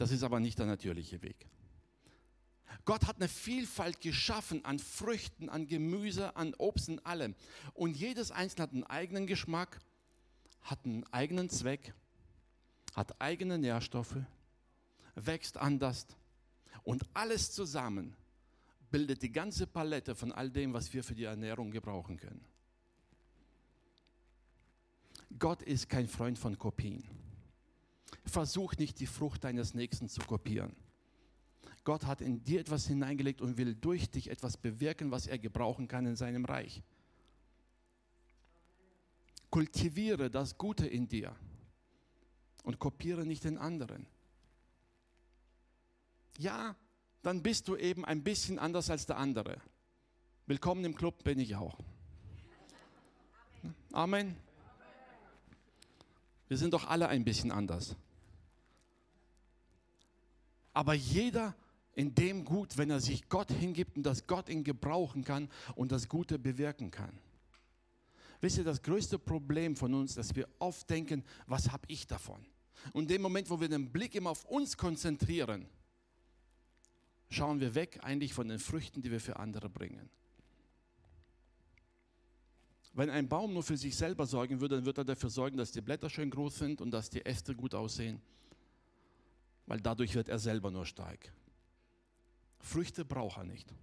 Das 0.04 0.12
ist 0.12 0.24
aber 0.24 0.42
nicht 0.42 0.60
der 0.60 0.66
natürliche 0.66 1.22
Weg. 1.22 1.48
Gott 2.84 3.08
hat 3.08 3.16
eine 3.16 3.30
Vielfalt 3.30 4.02
geschaffen 4.02 4.66
an 4.66 4.78
Früchten, 4.78 5.48
an 5.48 5.66
Gemüse, 5.66 6.36
an 6.36 6.54
Obst 6.56 6.90
und 6.90 7.06
allem. 7.06 7.36
Und 7.74 7.96
jedes 7.96 8.30
einzelne 8.30 8.64
hat 8.64 8.74
einen 8.74 8.84
eigenen 8.84 9.28
Geschmack, 9.28 9.80
hat 10.62 10.84
einen 10.84 11.06
eigenen 11.14 11.50
Zweck, 11.50 11.94
hat 12.94 13.22
eigene 13.22 13.58
Nährstoffe, 13.58 14.18
wächst 15.16 15.56
anders. 15.56 16.06
Und 16.84 17.06
alles 17.14 17.54
zusammen 17.54 18.14
bildet 18.92 19.22
die 19.22 19.32
ganze 19.32 19.68
Palette 19.68 20.16
von 20.16 20.34
all 20.34 20.50
dem, 20.50 20.74
was 20.74 20.92
wir 20.92 21.06
für 21.06 21.16
die 21.16 21.24
Ernährung 21.24 21.72
gebrauchen 21.72 22.18
können. 22.18 22.44
Gott 25.40 25.62
ist 25.62 25.88
kein 25.88 26.10
Freund 26.10 26.38
von 26.38 26.58
Kopien. 26.58 27.23
Versuch 28.26 28.76
nicht 28.78 29.00
die 29.00 29.08
Frucht 29.08 29.44
deines 29.44 29.74
Nächsten 29.74 30.10
zu 30.10 30.22
kopieren. 30.22 30.76
Gott 31.84 32.06
hat 32.06 32.22
in 32.22 32.44
dir 32.44 32.62
etwas 32.62 32.88
hineingelegt 32.88 33.42
und 33.42 33.58
will 33.58 33.76
durch 33.76 34.10
dich 34.10 34.30
etwas 34.30 34.58
bewirken, 34.58 35.12
was 35.12 35.28
er 35.28 35.38
gebrauchen 35.38 35.88
kann 35.88 36.06
in 36.06 36.16
seinem 36.16 36.46
Reich. 36.46 36.82
Kultiviere 39.50 40.32
das 40.32 40.58
Gute 40.58 40.88
in 40.88 41.08
dir 41.08 41.36
und 42.64 42.80
kopiere 42.80 43.26
nicht 43.26 43.44
den 43.44 43.58
anderen. 43.58 44.08
Ja, 46.38 46.76
dann 47.22 47.44
bist 47.44 47.68
du 47.68 47.76
eben 47.76 48.06
ein 48.06 48.24
bisschen 48.24 48.58
anders 48.60 48.90
als 48.90 49.06
der 49.06 49.18
andere. 49.18 49.62
Willkommen 50.48 50.84
im 50.86 50.96
Club 50.96 51.24
bin 51.24 51.40
ich 51.40 51.56
auch. 51.56 51.78
Amen. 53.92 54.36
Wir 56.48 56.58
sind 56.58 56.74
doch 56.74 56.88
alle 56.88 57.08
ein 57.08 57.24
bisschen 57.24 57.52
anders. 57.52 57.96
Aber 60.74 60.94
jeder 60.94 61.56
in 61.96 62.16
dem 62.16 62.44
gut, 62.44 62.78
wenn 62.78 62.90
er 62.90 63.00
sich 63.00 63.30
Gott 63.30 63.52
hingibt 63.52 63.98
und 63.98 64.04
dass 64.04 64.26
Gott 64.26 64.50
ihn 64.50 64.64
gebrauchen 64.64 65.24
kann 65.24 65.50
und 65.76 65.92
das 65.92 66.10
Gute 66.10 66.40
bewirken 66.40 66.92
kann. 66.92 67.18
Wisst 68.42 68.58
ihr, 68.58 68.64
das 68.64 68.82
größte 68.82 69.20
Problem 69.20 69.76
von 69.76 69.94
uns, 69.94 70.16
dass 70.16 70.36
wir 70.36 70.50
oft 70.60 70.90
denken, 70.90 71.24
was 71.48 71.72
habe 71.72 71.86
ich 71.88 72.08
davon? 72.08 72.46
Und 72.92 73.04
in 73.04 73.08
dem 73.08 73.22
Moment, 73.22 73.50
wo 73.50 73.62
wir 73.62 73.70
den 73.70 73.92
Blick 73.92 74.16
immer 74.16 74.32
auf 74.32 74.44
uns 74.46 74.76
konzentrieren, 74.76 75.68
schauen 77.30 77.60
wir 77.60 77.76
weg 77.76 78.00
eigentlich 78.02 78.34
von 78.34 78.48
den 78.48 78.60
Früchten, 78.60 79.02
die 79.02 79.12
wir 79.12 79.22
für 79.22 79.38
andere 79.38 79.70
bringen. 79.70 80.10
Wenn 82.94 83.10
ein 83.10 83.28
Baum 83.30 83.54
nur 83.54 83.64
für 83.64 83.78
sich 83.78 83.96
selber 83.96 84.26
sorgen 84.26 84.60
würde, 84.60 84.76
dann 84.76 84.86
würde 84.86 85.02
er 85.02 85.06
dafür 85.06 85.30
sorgen, 85.30 85.58
dass 85.58 85.72
die 85.72 85.82
Blätter 85.82 86.10
schön 86.10 86.30
groß 86.30 86.58
sind 86.58 86.82
und 86.82 86.92
dass 86.92 87.10
die 87.10 87.26
Äste 87.26 87.56
gut 87.56 87.74
aussehen, 87.74 88.22
weil 89.66 89.80
dadurch 89.80 90.16
wird 90.16 90.30
er 90.30 90.40
selber 90.40 90.72
nur 90.72 90.86
stark. 90.86 91.32
Früchte 92.60 93.06
braucht 93.06 93.38
er 93.38 93.44
nicht. 93.44 93.74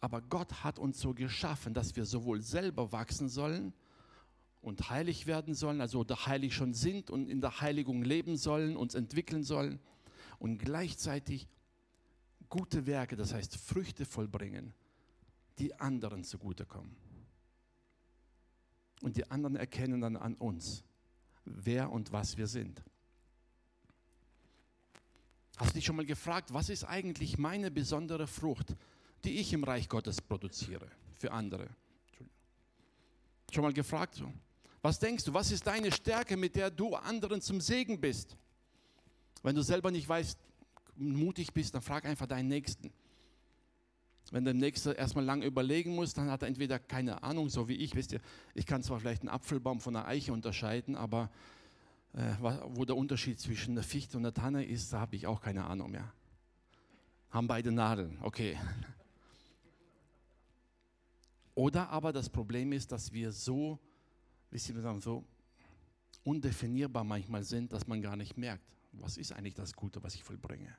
Aber 0.00 0.20
Gott 0.20 0.64
hat 0.64 0.78
uns 0.78 1.00
so 1.00 1.14
geschaffen, 1.14 1.72
dass 1.72 1.96
wir 1.96 2.04
sowohl 2.04 2.42
selber 2.42 2.92
wachsen 2.92 3.28
sollen 3.28 3.72
und 4.60 4.90
heilig 4.90 5.26
werden 5.26 5.54
sollen, 5.54 5.80
also 5.80 6.04
heilig 6.04 6.54
schon 6.54 6.74
sind 6.74 7.10
und 7.10 7.28
in 7.28 7.40
der 7.40 7.60
Heiligung 7.60 8.02
leben 8.02 8.36
sollen, 8.36 8.76
uns 8.76 8.94
entwickeln 8.94 9.44
sollen 9.44 9.80
und 10.38 10.58
gleichzeitig 10.58 11.48
gute 12.48 12.86
Werke, 12.86 13.16
das 13.16 13.32
heißt 13.32 13.56
Früchte 13.56 14.04
vollbringen, 14.04 14.74
die 15.58 15.78
anderen 15.80 16.24
zugutekommen. 16.24 16.94
Und 19.00 19.16
die 19.16 19.30
anderen 19.30 19.56
erkennen 19.56 20.00
dann 20.00 20.16
an 20.16 20.34
uns, 20.34 20.84
wer 21.44 21.90
und 21.90 22.12
was 22.12 22.36
wir 22.36 22.46
sind. 22.46 22.82
Hast 25.56 25.70
du 25.70 25.74
dich 25.74 25.84
schon 25.84 25.96
mal 25.96 26.06
gefragt, 26.06 26.52
was 26.52 26.68
ist 26.68 26.84
eigentlich 26.84 27.38
meine 27.38 27.70
besondere 27.70 28.26
Frucht, 28.26 28.74
die 29.24 29.38
ich 29.38 29.52
im 29.52 29.64
Reich 29.64 29.88
Gottes 29.88 30.20
produziere 30.20 30.88
für 31.12 31.30
andere? 31.32 31.68
Schon 33.52 33.62
mal 33.62 33.72
gefragt 33.72 34.16
so? 34.16 34.32
Was 34.82 34.98
denkst 34.98 35.24
du, 35.24 35.32
was 35.32 35.50
ist 35.50 35.66
deine 35.66 35.92
Stärke, 35.92 36.36
mit 36.36 36.56
der 36.56 36.70
du 36.70 36.94
anderen 36.94 37.40
zum 37.40 37.60
Segen 37.60 38.00
bist? 38.00 38.36
Wenn 39.42 39.54
du 39.54 39.62
selber 39.62 39.90
nicht 39.90 40.08
weißt, 40.08 40.38
mutig 40.96 41.52
bist, 41.52 41.74
dann 41.74 41.82
frag 41.82 42.04
einfach 42.04 42.26
deinen 42.26 42.48
Nächsten. 42.48 42.92
Wenn 44.30 44.44
der 44.44 44.54
Nächste 44.54 44.92
erstmal 44.92 45.24
lange 45.24 45.46
überlegen 45.46 45.94
muss, 45.94 46.14
dann 46.14 46.30
hat 46.30 46.42
er 46.42 46.48
entweder 46.48 46.78
keine 46.78 47.22
Ahnung, 47.22 47.50
so 47.50 47.68
wie 47.68 47.76
ich, 47.76 47.94
wisst 47.94 48.12
ihr, 48.12 48.20
ich 48.54 48.66
kann 48.66 48.82
zwar 48.82 49.00
vielleicht 49.00 49.22
einen 49.22 49.28
Apfelbaum 49.28 49.80
von 49.80 49.94
einer 49.94 50.06
Eiche 50.06 50.32
unterscheiden, 50.32 50.96
aber 50.96 51.30
äh, 52.14 52.32
wo 52.68 52.84
der 52.84 52.96
Unterschied 52.96 53.38
zwischen 53.38 53.74
der 53.74 53.84
Fichte 53.84 54.16
und 54.16 54.22
der 54.22 54.32
Tanne 54.32 54.64
ist, 54.64 54.92
da 54.92 55.00
habe 55.00 55.16
ich 55.16 55.26
auch 55.26 55.40
keine 55.40 55.64
Ahnung 55.64 55.90
mehr. 55.90 56.12
Haben 57.30 57.48
beide 57.48 57.72
Nadeln, 57.72 58.18
okay. 58.22 58.58
Oder 61.54 61.88
aber 61.90 62.12
das 62.12 62.28
Problem 62.28 62.72
ist, 62.72 62.90
dass 62.92 63.12
wir 63.12 63.30
so, 63.30 63.78
wie 64.50 64.58
Sie 64.58 64.72
sagen, 64.80 65.00
so 65.00 65.24
undefinierbar 66.24 67.04
manchmal 67.04 67.44
sind, 67.44 67.72
dass 67.72 67.86
man 67.86 68.00
gar 68.00 68.16
nicht 68.16 68.36
merkt, 68.36 68.64
was 68.92 69.16
ist 69.16 69.32
eigentlich 69.32 69.54
das 69.54 69.74
Gute, 69.74 70.02
was 70.02 70.14
ich 70.14 70.24
vollbringe. 70.24 70.74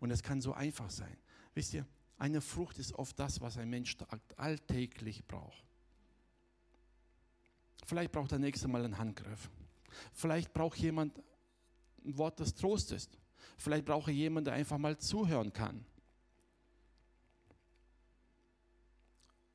Und 0.00 0.10
es 0.10 0.22
kann 0.22 0.40
so 0.40 0.52
einfach 0.52 0.90
sein. 0.90 1.16
Wisst 1.54 1.74
ihr, 1.74 1.86
eine 2.22 2.40
Frucht 2.40 2.78
ist 2.78 2.92
oft 2.92 3.18
das, 3.18 3.40
was 3.40 3.58
ein 3.58 3.68
Mensch 3.68 3.96
alltäglich 4.36 5.26
braucht. 5.26 5.64
Vielleicht 7.84 8.12
braucht 8.12 8.30
der 8.30 8.38
nächste 8.38 8.68
Mal 8.68 8.84
einen 8.84 8.96
Handgriff. 8.96 9.50
Vielleicht 10.12 10.54
braucht 10.54 10.78
jemand 10.78 11.20
ein 12.04 12.16
Wort 12.16 12.38
des 12.38 12.54
Trostes. 12.54 13.08
Vielleicht 13.58 13.84
braucht 13.84 14.06
er 14.06 14.14
jemanden, 14.14 14.44
der 14.44 14.54
einfach 14.54 14.78
mal 14.78 14.96
zuhören 14.98 15.52
kann. 15.52 15.84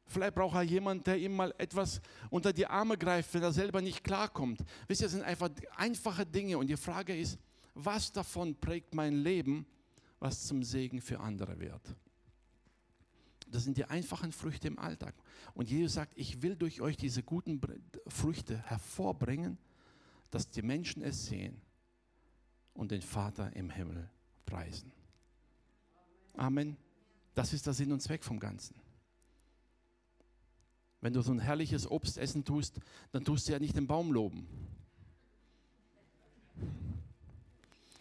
Vielleicht 0.06 0.36
braucht 0.36 0.56
er 0.56 0.64
jemanden, 0.64 1.06
der 1.06 1.18
ihm 1.20 1.38
mal 1.38 1.56
etwas 1.58 2.02
unter 2.30 2.52
die 2.52 2.68
Arme 2.68 2.98
greift, 2.98 3.34
wenn 3.34 3.44
er 3.44 3.54
selber 3.54 3.80
nicht 3.80 4.04
klarkommt. 4.04 4.60
Wisst 4.88 5.00
ihr, 5.00 5.06
das 5.06 5.14
sind 5.14 5.24
einfach 5.24 5.50
einfache 5.78 6.26
Dinge. 6.26 6.58
Und 6.58 6.68
die 6.68 6.76
Frage 6.76 7.18
ist, 7.18 7.40
was 7.76 8.12
davon 8.12 8.60
prägt 8.60 8.94
mein 8.94 9.24
Leben, 9.24 9.66
was 10.20 10.48
zum 10.48 10.64
Segen 10.64 11.00
für 11.00 11.22
andere 11.22 11.58
wird? 11.62 11.96
Das 13.52 13.64
sind 13.64 13.78
die 13.78 13.86
einfachen 13.86 14.32
Früchte 14.32 14.68
im 14.68 14.78
Alltag. 14.78 15.16
Und 15.54 15.70
Jesus 15.70 15.94
sagt, 15.94 16.14
ich 16.18 16.42
will 16.42 16.56
durch 16.56 16.82
euch 16.82 16.98
diese 16.98 17.24
guten 17.24 17.62
Früchte 18.08 18.58
hervorbringen, 18.58 19.58
dass 20.32 20.50
die 20.50 20.62
Menschen 20.62 21.02
es 21.02 21.26
sehen 21.26 21.62
und 22.74 22.92
den 22.92 23.02
Vater 23.02 23.56
im 23.56 23.70
Himmel 23.70 24.10
preisen. 24.46 24.92
Amen. 26.36 26.78
Das 27.34 27.54
ist 27.54 27.66
der 27.66 27.74
Sinn 27.74 27.92
und 27.92 28.02
Zweck 28.02 28.24
vom 28.24 28.40
Ganzen. 28.40 28.76
Wenn 31.02 31.14
du 31.14 31.22
so 31.22 31.32
ein 31.32 31.40
herrliches 31.40 31.90
Obst 31.90 32.18
essen 32.18 32.44
tust, 32.44 32.80
dann 33.12 33.24
tust 33.24 33.48
du 33.48 33.54
ja 33.54 33.60
nicht 33.60 33.76
den 33.76 33.88
Baum 33.88 34.12
loben. 34.12 34.48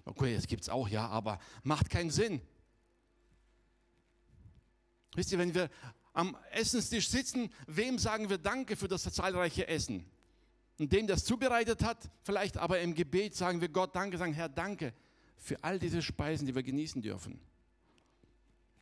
Okay, 0.04 0.34
es 0.34 0.46
gibt 0.46 0.62
es 0.62 0.68
auch, 0.68 0.88
ja, 0.88 1.06
aber 1.08 1.38
macht 1.62 1.90
keinen 1.90 2.10
Sinn. 2.10 2.40
Wisst 5.14 5.32
ihr, 5.32 5.38
wenn 5.38 5.54
wir 5.54 5.70
am 6.12 6.36
Essenstisch 6.50 7.08
sitzen, 7.08 7.50
wem 7.66 7.98
sagen 7.98 8.28
wir 8.28 8.38
Danke 8.38 8.76
für 8.76 8.88
das 8.88 9.02
zahlreiche 9.12 9.68
Essen? 9.68 10.04
Und 10.78 10.92
dem, 10.92 11.06
der 11.06 11.16
es 11.16 11.24
zubereitet 11.24 11.82
hat, 11.82 12.10
vielleicht 12.22 12.58
aber 12.58 12.80
im 12.80 12.94
Gebet 12.94 13.34
sagen 13.34 13.60
wir 13.60 13.68
Gott 13.68 13.94
Danke, 13.94 14.18
sagen 14.18 14.32
Herr 14.32 14.48
Danke 14.48 14.92
für 15.36 15.62
all 15.62 15.78
diese 15.78 16.02
Speisen, 16.02 16.46
die 16.46 16.54
wir 16.54 16.62
genießen 16.62 17.00
dürfen. 17.02 17.40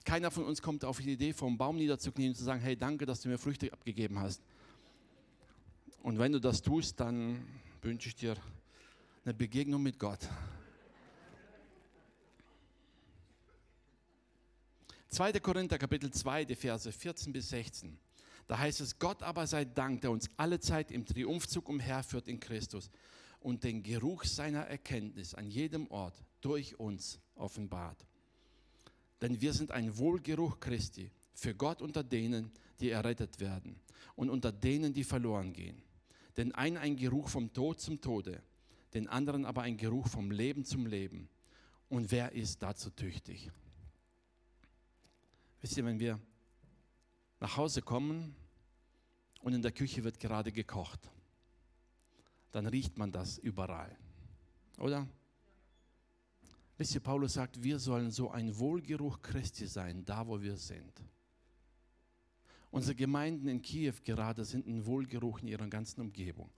Keiner 0.05 0.31
von 0.31 0.45
uns 0.45 0.61
kommt 0.61 0.85
auf 0.85 0.99
die 0.99 1.13
Idee, 1.13 1.33
vom 1.33 1.57
Baum 1.57 1.77
niederzuknien 1.77 2.31
und 2.31 2.37
zu 2.37 2.45
sagen, 2.45 2.61
hey, 2.61 2.77
danke, 2.77 3.07
dass 3.07 3.23
du 3.23 3.29
mir 3.29 3.39
Früchte 3.39 3.73
abgegeben 3.73 4.19
hast. 4.19 4.43
Und 6.03 6.19
wenn 6.19 6.33
du 6.33 6.41
das 6.41 6.61
tust, 6.61 7.01
dann 7.01 7.43
wünsche 7.81 8.09
ich 8.09 8.15
dir 8.15 8.37
eine 9.25 9.33
Begegnung 9.33 9.83
mit 9.83 9.99
Gott. 9.99 10.29
2. 15.15 15.39
Korinther 15.39 15.79
Kapitel 15.79 16.11
2, 16.11 16.45
die 16.45 16.57
Verse 16.57 16.91
14 16.91 17.33
bis 17.33 17.49
16. 17.51 17.97
Da 18.49 18.59
heißt 18.59 18.81
es, 18.81 18.99
Gott 18.99 19.23
aber 19.23 19.47
sei 19.47 19.65
Dank, 19.65 20.01
der 20.01 20.11
uns 20.11 20.29
alle 20.37 20.59
Zeit 20.59 20.91
im 20.91 21.07
Triumphzug 21.07 21.69
umherführt 21.69 22.27
in 22.27 22.41
Christus 22.41 22.91
und 23.39 23.63
den 23.63 23.85
Geruch 23.85 24.25
seiner 24.25 24.63
Erkenntnis 24.63 25.33
an 25.33 25.49
jedem 25.49 25.87
Ort 25.87 26.21
durch 26.41 26.81
uns 26.81 27.21
offenbart. 27.37 28.05
Denn 29.23 29.41
wir 29.41 29.53
sind 29.53 29.71
ein 29.71 29.97
Wohlgeruch 29.97 30.59
Christi 30.59 31.13
für 31.33 31.55
Gott 31.55 31.81
unter 31.81 32.03
denen, 32.03 32.51
die 32.81 32.91
errettet 32.91 33.39
werden 33.39 33.79
und 34.17 34.31
unter 34.31 34.51
denen, 34.51 34.93
die 34.93 35.05
verloren 35.05 35.53
gehen. 35.53 35.81
Denn 36.37 36.53
ein 36.57 36.77
ein 36.77 36.97
Geruch 36.97 37.29
vom 37.29 37.53
Tod 37.53 37.81
zum 37.81 38.01
Tode, 38.01 38.43
den 38.95 39.07
anderen 39.07 39.45
aber 39.45 39.63
ein 39.63 39.77
Geruch 39.77 40.09
vom 40.09 40.33
Leben 40.33 40.65
zum 40.65 40.87
Leben. 40.87 41.29
Und 41.89 42.11
wer 42.11 42.33
ist 42.33 42.65
dazu 42.65 42.91
tüchtig? 42.91 43.53
Wisst 45.65 45.79
ihr, 45.79 45.87
wenn 45.87 45.99
wir 45.99 46.21
nach 47.41 47.57
Hause 47.57 47.81
kommen 47.81 48.37
und 49.41 49.55
in 49.55 49.63
der 49.63 49.73
Küche 49.73 50.05
wird 50.05 50.21
gerade 50.21 50.53
gekocht, 50.53 51.11
dann 52.53 52.67
riecht 52.67 52.99
man 52.99 53.11
das 53.11 53.39
überall, 53.39 53.97
oder? 54.77 55.09
Wisst 56.77 56.95
ihr, 56.95 57.01
Paulus 57.01 57.33
sagt, 57.33 57.63
wir 57.63 57.79
sollen 57.79 58.11
so 58.11 58.31
ein 58.31 58.59
Wohlgeruch 58.59 59.23
Christi 59.23 59.67
sein, 59.67 60.05
da 60.05 60.27
wo 60.27 60.39
wir 60.43 60.59
sind. 60.59 61.03
Unsere 62.71 62.95
Gemeinden 62.95 63.49
in 63.49 63.63
Kiew 63.63 63.95
gerade 64.05 64.45
sind 64.45 64.67
ein 64.67 64.85
Wohlgeruch 64.85 65.39
in 65.41 65.49
ihrer 65.49 65.67
ganzen 65.69 66.03
Umgebung. 66.03 66.51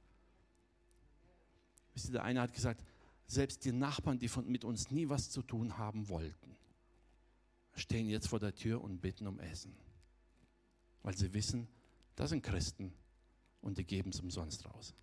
Wisst 1.94 2.08
ihr, 2.08 2.12
der 2.14 2.24
eine 2.24 2.40
hat 2.40 2.52
gesagt, 2.52 2.84
selbst 3.28 3.64
die 3.64 3.70
Nachbarn, 3.70 4.18
die 4.18 4.26
von, 4.26 4.50
mit 4.50 4.64
uns 4.64 4.90
nie 4.90 5.08
was 5.08 5.30
zu 5.30 5.42
tun 5.42 5.78
haben 5.78 6.08
wollten, 6.08 6.56
stehen 7.76 8.08
jetzt 8.08 8.28
vor 8.28 8.40
der 8.40 8.54
Tür 8.54 8.82
und 8.82 9.00
bitten 9.00 9.26
um 9.26 9.38
Essen. 9.38 9.76
Weil 11.02 11.16
sie 11.16 11.32
wissen, 11.32 11.68
das 12.16 12.30
sind 12.30 12.42
Christen 12.42 12.92
und 13.60 13.78
die 13.78 13.84
geben 13.84 14.10
es 14.10 14.20
umsonst 14.20 14.64
raus. 14.66 14.94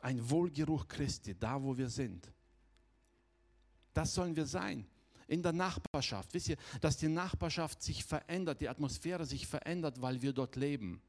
Ein 0.00 0.30
Wohlgeruch 0.30 0.88
Christi, 0.88 1.34
da 1.38 1.62
wo 1.62 1.76
wir 1.76 1.88
sind. 1.88 2.30
Das 3.92 4.14
sollen 4.14 4.36
wir 4.36 4.46
sein. 4.46 4.86
In 5.26 5.42
der 5.42 5.52
Nachbarschaft. 5.52 6.34
Wisst 6.34 6.48
ihr, 6.48 6.56
dass 6.80 6.96
die 6.96 7.08
Nachbarschaft 7.08 7.82
sich 7.82 8.04
verändert, 8.04 8.60
die 8.60 8.68
Atmosphäre 8.68 9.26
sich 9.26 9.46
verändert, 9.46 10.02
weil 10.02 10.22
wir 10.22 10.32
dort 10.32 10.56
leben. 10.56 11.00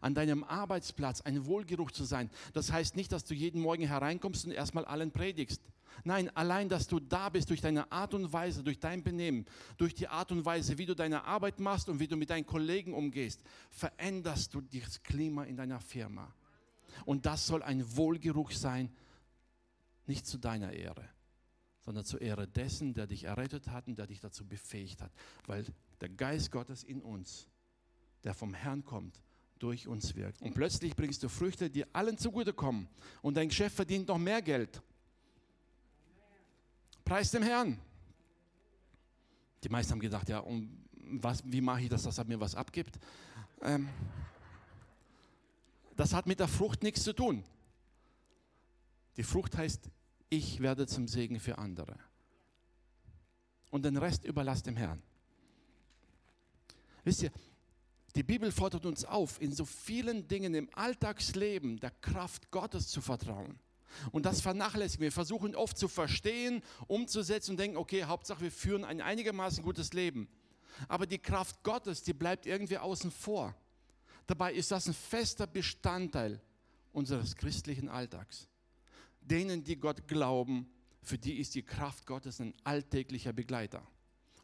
An 0.00 0.14
deinem 0.14 0.44
Arbeitsplatz 0.44 1.20
ein 1.22 1.46
Wohlgeruch 1.46 1.90
zu 1.90 2.04
sein. 2.04 2.30
Das 2.52 2.72
heißt 2.72 2.96
nicht, 2.96 3.12
dass 3.12 3.24
du 3.24 3.34
jeden 3.34 3.60
Morgen 3.60 3.86
hereinkommst 3.86 4.46
und 4.46 4.52
erstmal 4.52 4.84
allen 4.84 5.10
predigst. 5.10 5.60
Nein, 6.04 6.30
allein, 6.36 6.68
dass 6.68 6.86
du 6.86 7.00
da 7.00 7.28
bist 7.28 7.50
durch 7.50 7.60
deine 7.60 7.90
Art 7.90 8.14
und 8.14 8.32
Weise, 8.32 8.62
durch 8.62 8.78
dein 8.78 9.02
Benehmen, 9.02 9.46
durch 9.76 9.94
die 9.94 10.08
Art 10.08 10.32
und 10.32 10.44
Weise, 10.44 10.78
wie 10.78 10.86
du 10.86 10.94
deine 10.94 11.24
Arbeit 11.24 11.60
machst 11.60 11.88
und 11.88 12.00
wie 12.00 12.08
du 12.08 12.16
mit 12.16 12.30
deinen 12.30 12.46
Kollegen 12.46 12.94
umgehst, 12.94 13.42
veränderst 13.70 14.54
du 14.54 14.60
das 14.60 15.02
Klima 15.02 15.44
in 15.44 15.56
deiner 15.56 15.80
Firma. 15.80 16.32
Und 17.04 17.26
das 17.26 17.46
soll 17.46 17.62
ein 17.62 17.96
Wohlgeruch 17.96 18.52
sein, 18.52 18.90
nicht 20.06 20.26
zu 20.26 20.38
deiner 20.38 20.72
Ehre, 20.72 21.08
sondern 21.80 22.04
zur 22.04 22.20
Ehre 22.20 22.48
dessen, 22.48 22.94
der 22.94 23.06
dich 23.06 23.24
errettet 23.24 23.68
hat 23.68 23.86
und 23.86 23.98
der 23.98 24.06
dich 24.06 24.20
dazu 24.20 24.46
befähigt 24.46 25.02
hat. 25.02 25.12
Weil 25.46 25.64
der 26.00 26.08
Geist 26.08 26.50
Gottes 26.50 26.82
in 26.82 27.02
uns, 27.02 27.46
der 28.24 28.34
vom 28.34 28.54
Herrn 28.54 28.84
kommt, 28.84 29.22
durch 29.58 29.88
uns 29.88 30.14
wirkt. 30.14 30.40
Und 30.40 30.54
plötzlich 30.54 30.94
bringst 30.94 31.22
du 31.22 31.28
Früchte, 31.28 31.68
die 31.70 31.92
allen 31.94 32.16
zugutekommen. 32.16 32.88
Und 33.22 33.36
dein 33.36 33.50
Chef 33.50 33.72
verdient 33.72 34.08
noch 34.08 34.18
mehr 34.18 34.40
Geld. 34.40 34.82
Preis 37.08 37.30
dem 37.30 37.42
Herrn. 37.42 37.80
Die 39.64 39.70
meisten 39.70 39.92
haben 39.92 40.00
gedacht, 40.00 40.28
ja, 40.28 40.40
und 40.40 40.86
was, 40.92 41.42
wie 41.42 41.62
mache 41.62 41.80
ich 41.80 41.88
das, 41.88 42.02
dass 42.02 42.18
er 42.18 42.24
mir 42.24 42.38
was 42.38 42.54
abgibt? 42.54 42.98
Ähm, 43.62 43.88
das 45.96 46.12
hat 46.12 46.26
mit 46.26 46.38
der 46.38 46.48
Frucht 46.48 46.82
nichts 46.82 47.02
zu 47.02 47.14
tun. 47.14 47.42
Die 49.16 49.22
Frucht 49.22 49.56
heißt 49.56 49.90
ich 50.28 50.60
werde 50.60 50.86
zum 50.86 51.08
Segen 51.08 51.40
für 51.40 51.56
andere. 51.56 51.96
Und 53.70 53.86
den 53.86 53.96
Rest 53.96 54.26
überlasst 54.26 54.66
dem 54.66 54.76
Herrn. 54.76 55.02
Wisst 57.04 57.22
ihr, 57.22 57.32
die 58.16 58.22
Bibel 58.22 58.52
fordert 58.52 58.84
uns 58.84 59.06
auf, 59.06 59.40
in 59.40 59.54
so 59.54 59.64
vielen 59.64 60.28
Dingen 60.28 60.52
im 60.52 60.68
Alltagsleben 60.74 61.80
der 61.80 61.90
Kraft 61.90 62.50
Gottes 62.50 62.88
zu 62.88 63.00
vertrauen. 63.00 63.58
Und 64.12 64.26
das 64.26 64.40
vernachlässigen 64.40 65.02
wir. 65.02 65.12
versuchen 65.12 65.54
oft 65.56 65.78
zu 65.78 65.88
verstehen, 65.88 66.62
umzusetzen 66.86 67.52
und 67.52 67.56
denken, 67.58 67.76
okay, 67.76 68.04
Hauptsache 68.04 68.42
wir 68.42 68.52
führen 68.52 68.84
ein 68.84 69.00
einigermaßen 69.00 69.62
gutes 69.62 69.92
Leben. 69.92 70.28
Aber 70.88 71.06
die 71.06 71.18
Kraft 71.18 71.62
Gottes, 71.62 72.02
die 72.02 72.12
bleibt 72.12 72.46
irgendwie 72.46 72.78
außen 72.78 73.10
vor. 73.10 73.54
Dabei 74.26 74.52
ist 74.52 74.70
das 74.70 74.86
ein 74.86 74.94
fester 74.94 75.46
Bestandteil 75.46 76.40
unseres 76.92 77.34
christlichen 77.34 77.88
Alltags 77.88 78.48
denen, 79.28 79.64
die 79.64 79.76
Gott 79.76 80.08
glauben, 80.08 80.68
für 81.02 81.18
die 81.18 81.38
ist 81.38 81.54
die 81.54 81.62
Kraft 81.62 82.06
Gottes 82.06 82.40
ein 82.40 82.54
alltäglicher 82.64 83.32
Begleiter. 83.32 83.86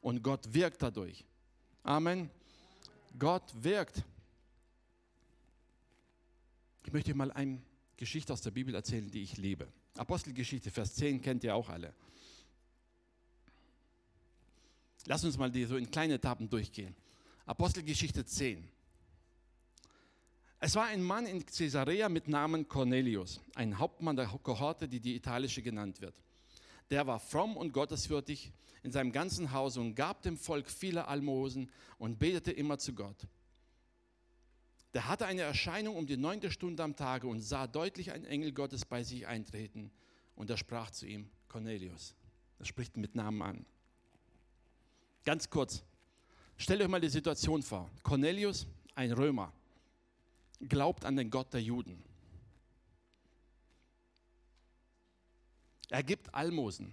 Und 0.01 0.23
Gott 0.23 0.53
wirkt 0.53 0.83
dadurch. 0.83 1.25
Amen. 1.83 2.31
Gott 3.19 3.53
wirkt. 3.55 4.03
Ich 6.85 6.93
möchte 6.93 7.15
mal 7.15 7.33
eine 7.33 7.61
Geschichte 7.97 8.33
aus 8.33 8.43
der 8.43 8.51
Bibel 8.51 8.75
erzählen, 8.75 9.11
die 9.11 9.23
ich 9.23 9.37
liebe. 9.37 9.69
Apostelgeschichte, 9.97 10.71
Vers 10.71 10.95
10 10.95 11.23
kennt 11.23 11.45
ihr 11.45 11.55
auch 11.55 11.69
alle. 11.69 11.95
Lass 15.07 15.25
uns 15.25 15.37
mal 15.37 15.51
die 15.51 15.65
so 15.65 15.77
in 15.77 15.91
kleine 15.91 16.15
Etappen 16.15 16.49
durchgehen. 16.49 16.95
Apostelgeschichte 17.47 18.25
10. 18.25 18.67
Es 20.61 20.75
war 20.77 20.87
ein 20.87 21.03
Mann 21.03 21.27
in 21.27 21.45
Caesarea 21.45 22.09
mit 22.09 22.27
Namen 22.27 22.67
Cornelius, 22.67 23.41
ein 23.55 23.79
Hauptmann 23.79 24.17
der 24.17 24.27
Kohorte, 24.27 24.89
die 24.89 24.99
die 24.99 25.15
italische 25.15 25.61
genannt 25.61 26.01
wird. 26.01 26.15
Der 26.91 27.07
war 27.07 27.21
fromm 27.21 27.57
und 27.57 27.73
gottesfürchtig 27.73 28.51
in 28.83 28.91
seinem 28.91 29.13
ganzen 29.13 29.53
Haus 29.53 29.77
und 29.77 29.95
gab 29.95 30.23
dem 30.23 30.39
Volk 30.39 30.71
viele 30.71 31.07
Almosen 31.07 31.71
und 31.99 32.19
betete 32.19 32.51
immer 32.51 32.79
zu 32.79 32.95
Gott. 32.95 33.27
Der 34.95 35.09
hatte 35.09 35.27
eine 35.27 35.43
Erscheinung 35.43 35.97
um 35.97 36.07
die 36.07 36.17
neunte 36.17 36.53
Stunde 36.53 36.83
am 36.85 36.95
Tage 36.95 37.27
und 37.27 37.41
sah 37.41 37.67
deutlich 37.67 38.13
einen 38.13 38.25
Engel 38.25 38.53
Gottes 38.53 38.85
bei 38.85 39.03
sich 39.03 39.27
eintreten. 39.27 39.91
Und 40.37 40.51
er 40.51 40.57
sprach 40.57 40.91
zu 40.91 41.07
ihm, 41.07 41.29
Cornelius. 41.49 42.15
Er 42.61 42.65
spricht 42.65 42.97
mit 42.97 43.17
Namen 43.17 43.43
an. 43.43 43.67
Ganz 45.25 45.51
kurz, 45.51 45.83
stellt 46.57 46.81
euch 46.81 46.89
mal 46.89 47.01
die 47.01 47.09
Situation 47.09 47.63
vor. 47.63 47.91
Cornelius, 48.05 48.69
ein 48.95 49.11
Römer, 49.11 49.53
glaubt 50.61 51.05
an 51.05 51.17
den 51.17 51.29
Gott 51.29 51.53
der 51.53 51.63
Juden. 51.63 52.01
Er 55.91 56.05
gibt 56.05 56.33
Almosen. 56.33 56.93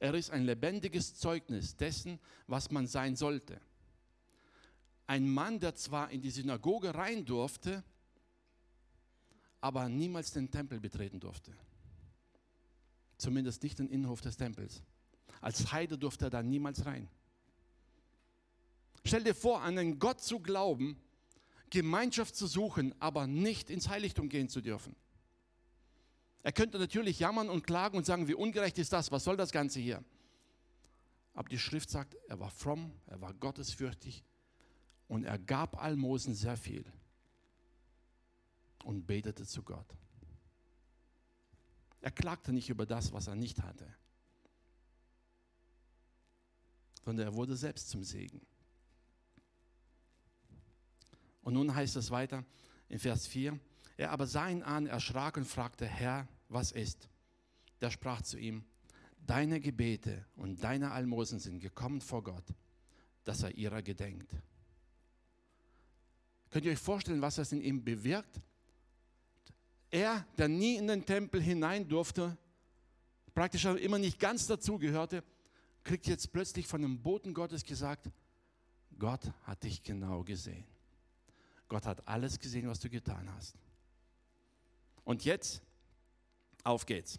Er 0.00 0.14
ist 0.14 0.30
ein 0.30 0.44
lebendiges 0.44 1.14
Zeugnis 1.14 1.76
dessen, 1.76 2.18
was 2.48 2.70
man 2.72 2.88
sein 2.88 3.14
sollte. 3.14 3.60
Ein 5.12 5.28
Mann, 5.28 5.60
der 5.60 5.74
zwar 5.74 6.10
in 6.10 6.22
die 6.22 6.30
Synagoge 6.30 6.94
rein 6.94 7.26
durfte, 7.26 7.84
aber 9.60 9.90
niemals 9.90 10.32
den 10.32 10.50
Tempel 10.50 10.80
betreten 10.80 11.20
durfte. 11.20 11.52
Zumindest 13.18 13.62
nicht 13.62 13.78
den 13.78 13.90
Innenhof 13.90 14.22
des 14.22 14.38
Tempels. 14.38 14.82
Als 15.42 15.70
Heide 15.70 15.98
durfte 15.98 16.24
er 16.24 16.30
da 16.30 16.42
niemals 16.42 16.86
rein. 16.86 17.10
Stell 19.04 19.22
dir 19.22 19.34
vor, 19.34 19.60
an 19.60 19.76
einen 19.76 19.98
Gott 19.98 20.22
zu 20.22 20.40
glauben, 20.40 20.96
Gemeinschaft 21.68 22.34
zu 22.34 22.46
suchen, 22.46 22.94
aber 22.98 23.26
nicht 23.26 23.68
ins 23.68 23.90
Heiligtum 23.90 24.30
gehen 24.30 24.48
zu 24.48 24.62
dürfen. 24.62 24.96
Er 26.42 26.52
könnte 26.52 26.78
natürlich 26.78 27.18
jammern 27.18 27.50
und 27.50 27.66
klagen 27.66 27.98
und 27.98 28.06
sagen, 28.06 28.28
wie 28.28 28.34
ungerecht 28.34 28.78
ist 28.78 28.94
das, 28.94 29.12
was 29.12 29.24
soll 29.24 29.36
das 29.36 29.52
Ganze 29.52 29.78
hier? 29.78 30.02
Aber 31.34 31.50
die 31.50 31.58
Schrift 31.58 31.90
sagt, 31.90 32.16
er 32.28 32.40
war 32.40 32.50
fromm, 32.50 32.94
er 33.04 33.20
war 33.20 33.34
gottesfürchtig 33.34 34.24
und 35.12 35.24
er 35.24 35.38
gab 35.38 35.82
Almosen 35.82 36.34
sehr 36.34 36.56
viel 36.56 36.90
und 38.82 39.06
betete 39.06 39.46
zu 39.46 39.62
Gott. 39.62 39.94
Er 42.00 42.10
klagte 42.10 42.52
nicht 42.52 42.70
über 42.70 42.86
das, 42.86 43.12
was 43.12 43.26
er 43.26 43.36
nicht 43.36 43.62
hatte. 43.62 43.94
sondern 47.04 47.26
er 47.26 47.34
wurde 47.34 47.56
selbst 47.56 47.90
zum 47.90 48.02
Segen. 48.02 48.40
Und 51.42 51.54
nun 51.54 51.74
heißt 51.74 51.96
es 51.96 52.10
weiter 52.10 52.44
in 52.88 52.98
Vers 52.98 53.26
4, 53.26 53.58
er 53.96 54.10
aber 54.10 54.26
sah 54.26 54.48
ihn 54.48 54.62
an, 54.62 54.86
erschrak 54.86 55.36
und 55.36 55.44
fragte, 55.44 55.84
Herr, 55.84 56.28
was 56.48 56.72
ist? 56.72 57.08
Der 57.80 57.90
sprach 57.90 58.22
zu 58.22 58.38
ihm, 58.38 58.64
deine 59.26 59.60
Gebete 59.60 60.24
und 60.36 60.62
deine 60.62 60.92
Almosen 60.92 61.40
sind 61.40 61.58
gekommen 61.58 62.00
vor 62.00 62.22
Gott, 62.22 62.54
dass 63.24 63.42
er 63.42 63.56
ihrer 63.56 63.82
gedenkt. 63.82 64.32
Könnt 66.52 66.66
ihr 66.66 66.72
euch 66.72 66.78
vorstellen, 66.78 67.22
was 67.22 67.36
das 67.36 67.50
in 67.50 67.62
ihm 67.62 67.82
bewirkt? 67.82 68.38
Er, 69.90 70.26
der 70.36 70.48
nie 70.48 70.76
in 70.76 70.86
den 70.86 71.04
Tempel 71.04 71.40
hinein 71.40 71.88
durfte, 71.88 72.36
praktisch 73.34 73.64
immer 73.64 73.98
nicht 73.98 74.20
ganz 74.20 74.46
dazugehörte, 74.46 75.24
kriegt 75.82 76.06
jetzt 76.06 76.30
plötzlich 76.30 76.66
von 76.66 76.82
dem 76.82 77.02
Boten 77.02 77.32
Gottes 77.32 77.64
gesagt, 77.64 78.10
Gott 78.98 79.32
hat 79.44 79.64
dich 79.64 79.82
genau 79.82 80.22
gesehen. 80.22 80.66
Gott 81.68 81.86
hat 81.86 82.06
alles 82.06 82.38
gesehen, 82.38 82.68
was 82.68 82.80
du 82.80 82.90
getan 82.90 83.32
hast. 83.34 83.56
Und 85.04 85.24
jetzt, 85.24 85.62
auf 86.64 86.84
geht's. 86.84 87.18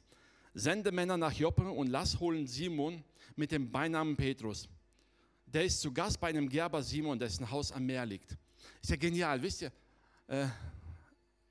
Sende 0.53 0.91
Männer 0.91 1.17
nach 1.17 1.33
Joppe 1.33 1.71
und 1.71 1.87
lass 1.87 2.19
holen 2.19 2.45
Simon 2.45 3.03
mit 3.35 3.51
dem 3.51 3.71
Beinamen 3.71 4.15
Petrus. 4.15 4.69
Der 5.47 5.65
ist 5.65 5.81
zu 5.81 5.91
Gast 5.91 6.19
bei 6.19 6.29
einem 6.29 6.47
Gerber 6.47 6.83
Simon, 6.83 7.17
dessen 7.17 7.49
Haus 7.49 7.71
am 7.71 7.87
Meer 7.87 8.05
liegt. 8.05 8.37
Ist 8.82 8.89
ja 8.89 8.95
genial, 8.95 9.41
wisst 9.41 9.62
ihr? 9.62 9.71
Äh, 10.28 10.47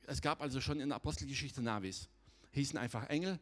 es 0.06 0.20
gab 0.20 0.40
also 0.40 0.60
schon 0.60 0.80
in 0.80 0.88
der 0.88 0.96
Apostelgeschichte 0.96 1.62
Navis. 1.62 2.08
Hießen 2.52 2.78
einfach 2.78 3.08
Engel. 3.08 3.38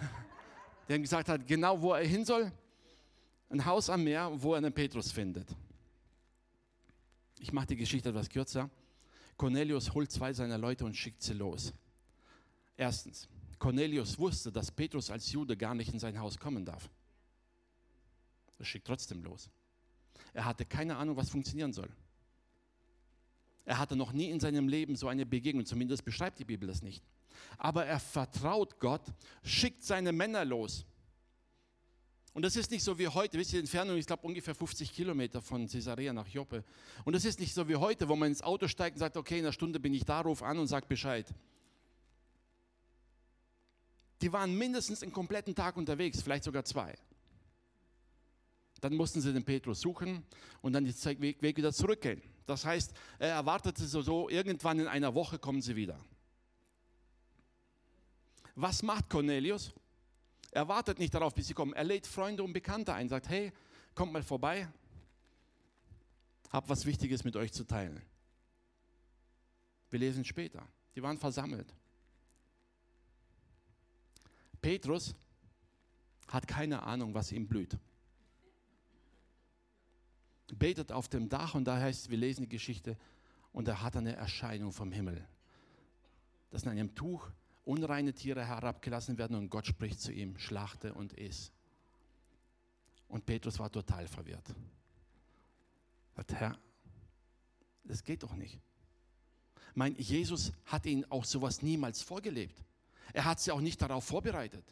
Der 0.88 0.98
gesagt 0.98 1.28
hat, 1.28 1.46
genau 1.46 1.80
wo 1.80 1.94
er 1.94 2.06
hin 2.06 2.24
soll. 2.24 2.52
Ein 3.48 3.64
Haus 3.64 3.88
am 3.90 4.04
Meer, 4.04 4.30
wo 4.34 4.52
er 4.54 4.58
einen 4.58 4.72
Petrus 4.72 5.12
findet. 5.12 5.48
Ich 7.38 7.52
mache 7.52 7.66
die 7.66 7.76
Geschichte 7.76 8.08
etwas 8.08 8.28
kürzer. 8.28 8.70
Cornelius 9.36 9.92
holt 9.92 10.10
zwei 10.10 10.32
seiner 10.32 10.58
Leute 10.58 10.84
und 10.84 10.96
schickt 10.96 11.22
sie 11.22 11.34
los. 11.34 11.72
Erstens, 12.76 13.28
Cornelius 13.58 14.18
wusste, 14.18 14.50
dass 14.50 14.70
Petrus 14.70 15.10
als 15.10 15.30
Jude 15.30 15.56
gar 15.56 15.74
nicht 15.74 15.92
in 15.92 15.98
sein 15.98 16.18
Haus 16.18 16.38
kommen 16.38 16.64
darf. 16.64 16.88
Er 18.58 18.64
schickt 18.64 18.86
trotzdem 18.86 19.22
los. 19.22 19.50
Er 20.32 20.44
hatte 20.44 20.64
keine 20.64 20.96
Ahnung, 20.96 21.16
was 21.16 21.28
funktionieren 21.28 21.72
soll. 21.72 21.90
Er 23.66 23.78
hatte 23.78 23.96
noch 23.96 24.12
nie 24.12 24.30
in 24.30 24.38
seinem 24.38 24.68
Leben 24.68 24.94
so 24.94 25.08
eine 25.08 25.26
Begegnung, 25.26 25.66
zumindest 25.66 26.04
beschreibt 26.04 26.38
die 26.38 26.44
Bibel 26.44 26.68
das 26.68 26.82
nicht. 26.82 27.04
Aber 27.58 27.84
er 27.84 27.98
vertraut 27.98 28.78
Gott, 28.78 29.02
schickt 29.42 29.82
seine 29.82 30.12
Männer 30.12 30.44
los. 30.44 30.86
Und 32.32 32.42
das 32.42 32.54
ist 32.54 32.70
nicht 32.70 32.84
so 32.84 32.96
wie 32.98 33.08
heute, 33.08 33.38
wisst 33.38 33.52
ihr, 33.52 33.58
die 33.58 33.64
Entfernung, 33.64 33.96
ich 33.96 34.06
glaube 34.06 34.24
ungefähr 34.24 34.54
50 34.54 34.92
Kilometer 34.92 35.42
von 35.42 35.66
Caesarea 35.66 36.12
nach 36.12 36.28
Joppe. 36.28 36.64
Und 37.04 37.14
das 37.14 37.24
ist 37.24 37.40
nicht 37.40 37.54
so 37.54 37.68
wie 37.68 37.76
heute, 37.76 38.08
wo 38.08 38.14
man 38.14 38.28
ins 38.28 38.42
Auto 38.42 38.68
steigt 38.68 38.96
und 38.96 39.00
sagt, 39.00 39.16
okay, 39.16 39.38
in 39.38 39.44
einer 39.44 39.52
Stunde 39.52 39.80
bin 39.80 39.92
ich 39.92 40.04
da, 40.04 40.20
ruf 40.20 40.42
an 40.42 40.58
und 40.58 40.68
sag 40.68 40.86
Bescheid. 40.86 41.26
Die 44.22 44.32
waren 44.32 44.56
mindestens 44.56 45.02
einen 45.02 45.12
kompletten 45.12 45.54
Tag 45.54 45.76
unterwegs, 45.76 46.22
vielleicht 46.22 46.44
sogar 46.44 46.64
zwei. 46.64 46.96
Dann 48.80 48.94
mussten 48.94 49.20
sie 49.20 49.32
den 49.32 49.44
Petrus 49.44 49.80
suchen 49.80 50.22
und 50.60 50.72
dann 50.72 50.84
den 50.84 51.20
Weg, 51.20 51.42
Weg 51.42 51.56
wieder 51.56 51.72
zurückgehen. 51.72 52.22
Das 52.46 52.64
heißt, 52.64 52.92
er 53.18 53.30
erwartete 53.30 53.86
so, 53.86 54.02
so, 54.02 54.28
irgendwann 54.28 54.78
in 54.78 54.86
einer 54.86 55.14
Woche 55.14 55.38
kommen 55.38 55.60
sie 55.60 55.74
wieder. 55.74 55.98
Was 58.54 58.82
macht 58.82 59.10
Cornelius? 59.10 59.72
Er 60.52 60.66
wartet 60.68 60.98
nicht 60.98 61.12
darauf, 61.12 61.34
bis 61.34 61.48
sie 61.48 61.54
kommen. 61.54 61.74
Er 61.74 61.84
lädt 61.84 62.06
Freunde 62.06 62.42
und 62.42 62.52
Bekannte 62.52 62.94
ein, 62.94 63.08
sagt, 63.08 63.28
hey, 63.28 63.52
kommt 63.94 64.12
mal 64.12 64.22
vorbei, 64.22 64.68
hab 66.50 66.68
was 66.68 66.86
Wichtiges 66.86 67.24
mit 67.24 67.36
euch 67.36 67.52
zu 67.52 67.64
teilen. 67.64 68.00
Wir 69.90 69.98
lesen 69.98 70.24
später. 70.24 70.66
Die 70.94 71.02
waren 71.02 71.18
versammelt. 71.18 71.74
Petrus 74.62 75.14
hat 76.28 76.48
keine 76.48 76.82
Ahnung, 76.82 77.12
was 77.12 77.32
ihm 77.32 77.46
blüht. 77.46 77.76
Betet 80.54 80.92
auf 80.92 81.08
dem 81.08 81.28
Dach 81.28 81.54
und 81.54 81.64
da 81.64 81.78
heißt, 81.78 82.10
wir 82.10 82.18
lesen 82.18 82.42
die 82.42 82.48
Geschichte, 82.48 82.96
und 83.56 83.68
er 83.68 83.80
hat 83.80 83.96
eine 83.96 84.14
Erscheinung 84.14 84.70
vom 84.70 84.92
Himmel. 84.92 85.26
Das 86.50 86.64
in 86.64 86.68
einem 86.68 86.94
Tuch 86.94 87.30
unreine 87.64 88.12
Tiere 88.12 88.46
herabgelassen 88.46 89.16
werden 89.16 89.34
und 89.34 89.48
Gott 89.48 89.66
spricht 89.66 89.98
zu 89.98 90.12
ihm, 90.12 90.38
schlachte 90.38 90.92
und 90.92 91.14
iss. 91.14 91.50
Und 93.08 93.24
Petrus 93.24 93.58
war 93.58 93.72
total 93.72 94.06
verwirrt. 94.06 94.54
Sagt, 96.16 96.34
Herr, 96.34 96.58
das 97.84 98.04
geht 98.04 98.22
doch 98.22 98.34
nicht. 98.34 98.60
Mein 99.74 99.96
Jesus 99.96 100.52
hat 100.66 100.84
ihn 100.84 101.06
auch 101.06 101.24
sowas 101.24 101.62
niemals 101.62 102.02
vorgelebt. 102.02 102.62
Er 103.14 103.24
hat 103.24 103.40
sie 103.40 103.52
auch 103.52 103.62
nicht 103.62 103.80
darauf 103.80 104.04
vorbereitet. 104.04 104.64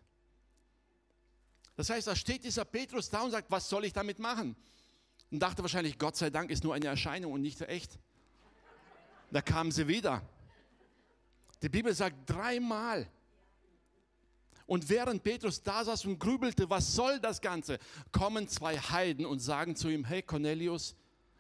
Das 1.75 1.89
heißt, 1.89 2.07
da 2.07 2.15
steht 2.15 2.45
dieser 2.45 2.67
Petrus 2.67 3.09
da 3.09 3.23
und 3.23 3.31
sagt, 3.31 3.51
was 3.51 3.67
soll 3.69 3.87
ich 3.87 3.95
damit 3.95 4.19
machen? 4.19 4.55
Und 5.31 5.41
dachte 5.41 5.63
wahrscheinlich, 5.63 5.99
Gott 5.99 6.17
sei 6.17 6.31
Dank 6.31 6.51
ist 6.51 6.65
nur 6.65 6.75
eine 6.75 6.87
Erscheinung 6.87 7.33
und 7.33 7.41
nicht 7.41 7.61
echt. 7.63 7.99
Da 9.31 9.43
kamen 9.43 9.73
sie 9.73 9.89
wieder. 9.89 10.23
Die 11.63 11.69
Bibel 11.69 11.95
sagt 11.95 12.29
dreimal. 12.31 13.09
Und 14.67 14.89
während 14.89 15.23
Petrus 15.23 15.63
da 15.63 15.85
saß 15.85 16.07
und 16.07 16.19
grübelte, 16.19 16.69
was 16.71 16.95
soll 16.95 17.21
das 17.21 17.41
Ganze, 17.41 17.79
kommen 18.13 18.49
zwei 18.49 18.79
Heiden 18.79 19.27
und 19.27 19.41
sagen 19.41 19.77
zu 19.77 19.89
ihm, 19.89 20.05
hey 20.05 20.23
Cornelius, 20.23 20.97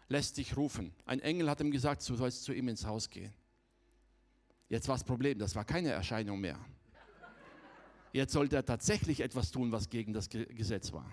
lässt 0.08 0.36
dich 0.36 0.56
rufen. 0.56 0.92
Ein 1.06 1.20
Engel 1.20 1.48
hat 1.48 1.60
ihm 1.60 1.70
gesagt, 1.70 2.06
du 2.08 2.16
sollst 2.16 2.44
zu 2.44 2.52
ihm 2.52 2.68
ins 2.68 2.84
Haus 2.84 3.08
gehen. 3.08 3.32
Jetzt 4.68 4.88
war 4.88 4.96
das 4.96 5.04
Problem, 5.04 5.38
das 5.38 5.54
war 5.54 5.64
keine 5.64 5.90
Erscheinung 5.90 6.40
mehr. 6.40 6.58
Jetzt 8.12 8.32
sollte 8.32 8.56
er 8.56 8.64
tatsächlich 8.64 9.20
etwas 9.20 9.50
tun, 9.50 9.72
was 9.72 9.88
gegen 9.88 10.12
das 10.12 10.28
Gesetz 10.28 10.92
war. 10.92 11.10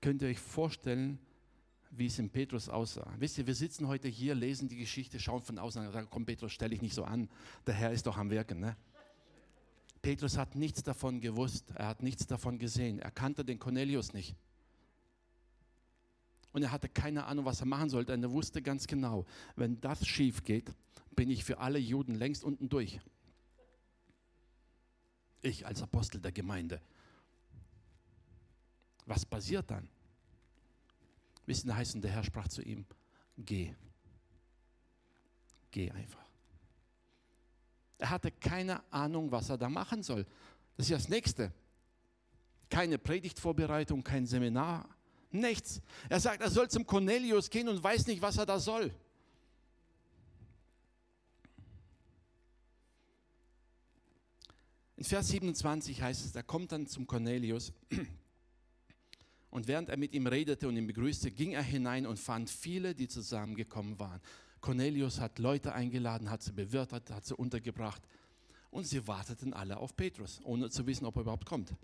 Könnt 0.00 0.22
ihr 0.22 0.28
euch 0.28 0.38
vorstellen, 0.38 1.18
wie 1.90 2.06
es 2.06 2.18
in 2.18 2.30
Petrus 2.30 2.68
aussah. 2.68 3.12
Wisst 3.18 3.38
ihr, 3.38 3.46
wir 3.46 3.54
sitzen 3.54 3.88
heute 3.88 4.08
hier, 4.08 4.34
lesen 4.34 4.68
die 4.68 4.76
Geschichte, 4.76 5.18
schauen 5.18 5.42
von 5.42 5.58
außen 5.58 5.84
und 5.84 5.92
sagen, 5.92 6.08
komm 6.10 6.24
Petrus, 6.24 6.52
stell 6.52 6.70
dich 6.70 6.82
nicht 6.82 6.94
so 6.94 7.04
an, 7.04 7.28
der 7.66 7.74
Herr 7.74 7.90
ist 7.90 8.06
doch 8.06 8.16
am 8.16 8.30
Wirken. 8.30 8.60
Ne? 8.60 8.76
Petrus 10.00 10.38
hat 10.38 10.54
nichts 10.54 10.82
davon 10.82 11.20
gewusst, 11.20 11.72
er 11.74 11.88
hat 11.88 12.02
nichts 12.02 12.26
davon 12.26 12.58
gesehen, 12.58 13.00
er 13.00 13.10
kannte 13.10 13.44
den 13.44 13.58
Cornelius 13.58 14.12
nicht. 14.12 14.36
Und 16.52 16.62
er 16.62 16.72
hatte 16.72 16.88
keine 16.88 17.26
Ahnung, 17.26 17.44
was 17.44 17.60
er 17.60 17.66
machen 17.66 17.90
sollte. 17.90 18.12
Und 18.12 18.22
er 18.22 18.32
wusste 18.32 18.60
ganz 18.60 18.86
genau, 18.86 19.24
wenn 19.54 19.80
das 19.80 20.06
schief 20.06 20.42
geht, 20.42 20.72
bin 21.14 21.30
ich 21.30 21.44
für 21.44 21.58
alle 21.58 21.78
Juden 21.78 22.14
längst 22.14 22.42
unten 22.42 22.68
durch. 22.68 23.00
Ich 25.42 25.66
als 25.66 25.82
Apostel 25.82 26.20
der 26.20 26.32
Gemeinde. 26.32 26.80
Was 29.10 29.26
passiert 29.26 29.68
dann? 29.68 29.88
Wissen 31.44 31.66
da 31.66 31.74
heißt, 31.74 32.00
der 32.00 32.12
Herr 32.12 32.22
sprach 32.22 32.46
zu 32.46 32.62
ihm, 32.62 32.86
geh. 33.36 33.74
Geh 35.72 35.90
einfach. 35.90 36.24
Er 37.98 38.10
hatte 38.10 38.30
keine 38.30 38.80
Ahnung, 38.92 39.32
was 39.32 39.50
er 39.50 39.58
da 39.58 39.68
machen 39.68 40.04
soll. 40.04 40.24
Das 40.76 40.88
ist 40.88 40.92
das 40.92 41.08
Nächste. 41.08 41.52
Keine 42.68 42.98
Predigtvorbereitung, 42.98 44.04
kein 44.04 44.26
Seminar, 44.26 44.88
nichts. 45.32 45.82
Er 46.08 46.20
sagt, 46.20 46.40
er 46.40 46.50
soll 46.50 46.70
zum 46.70 46.86
Cornelius 46.86 47.50
gehen 47.50 47.68
und 47.68 47.82
weiß 47.82 48.06
nicht, 48.06 48.22
was 48.22 48.36
er 48.36 48.46
da 48.46 48.60
soll. 48.60 48.94
In 54.96 55.02
Vers 55.02 55.26
27 55.26 56.00
heißt 56.00 56.26
es, 56.26 56.36
er 56.36 56.44
kommt 56.44 56.70
dann 56.70 56.86
zum 56.86 57.08
Cornelius 57.08 57.72
und 59.50 59.66
während 59.66 59.88
er 59.88 59.96
mit 59.96 60.14
ihm 60.14 60.26
redete 60.26 60.68
und 60.68 60.76
ihn 60.76 60.86
begrüßte, 60.86 61.30
ging 61.30 61.52
er 61.52 61.62
hinein 61.62 62.06
und 62.06 62.18
fand 62.18 62.48
viele, 62.48 62.94
die 62.94 63.08
zusammengekommen 63.08 63.98
waren. 63.98 64.20
Cornelius 64.60 65.20
hat 65.20 65.38
Leute 65.38 65.72
eingeladen, 65.72 66.30
hat 66.30 66.42
sie 66.42 66.52
bewirtet, 66.52 67.10
hat 67.10 67.24
sie 67.24 67.34
untergebracht 67.34 68.02
und 68.70 68.86
sie 68.86 69.06
warteten 69.06 69.52
alle 69.52 69.78
auf 69.78 69.96
Petrus, 69.96 70.40
ohne 70.44 70.70
zu 70.70 70.86
wissen, 70.86 71.04
ob 71.06 71.16
er 71.16 71.22
überhaupt 71.22 71.46
kommt. 71.46 71.74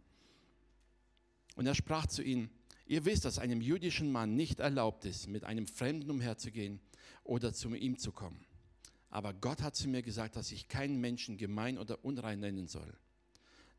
Und 1.57 1.67
er 1.67 1.75
sprach 1.75 2.07
zu 2.07 2.23
ihnen, 2.23 2.51
ihr 2.87 3.05
wisst, 3.05 3.25
dass 3.25 3.39
einem 3.39 3.61
jüdischen 3.61 4.13
Mann 4.13 4.37
nicht 4.37 4.61
erlaubt 4.61 5.05
ist, 5.05 5.27
mit 5.27 5.45
einem 5.45 5.67
Fremden 5.67 6.11
umherzugehen 6.11 6.81
oder 7.25 7.53
zu 7.53 7.75
ihm 7.75 7.99
zu 7.99 8.13
kommen. 8.13 8.45
Aber 9.11 9.33
Gott 9.33 9.63
hat 9.63 9.75
zu 9.75 9.89
mir 9.89 10.03
gesagt, 10.03 10.37
dass 10.37 10.53
ich 10.53 10.69
keinen 10.69 11.01
Menschen 11.01 11.39
gemein 11.39 11.79
oder 11.79 12.05
unrein 12.05 12.41
nennen 12.41 12.69
soll. 12.69 12.93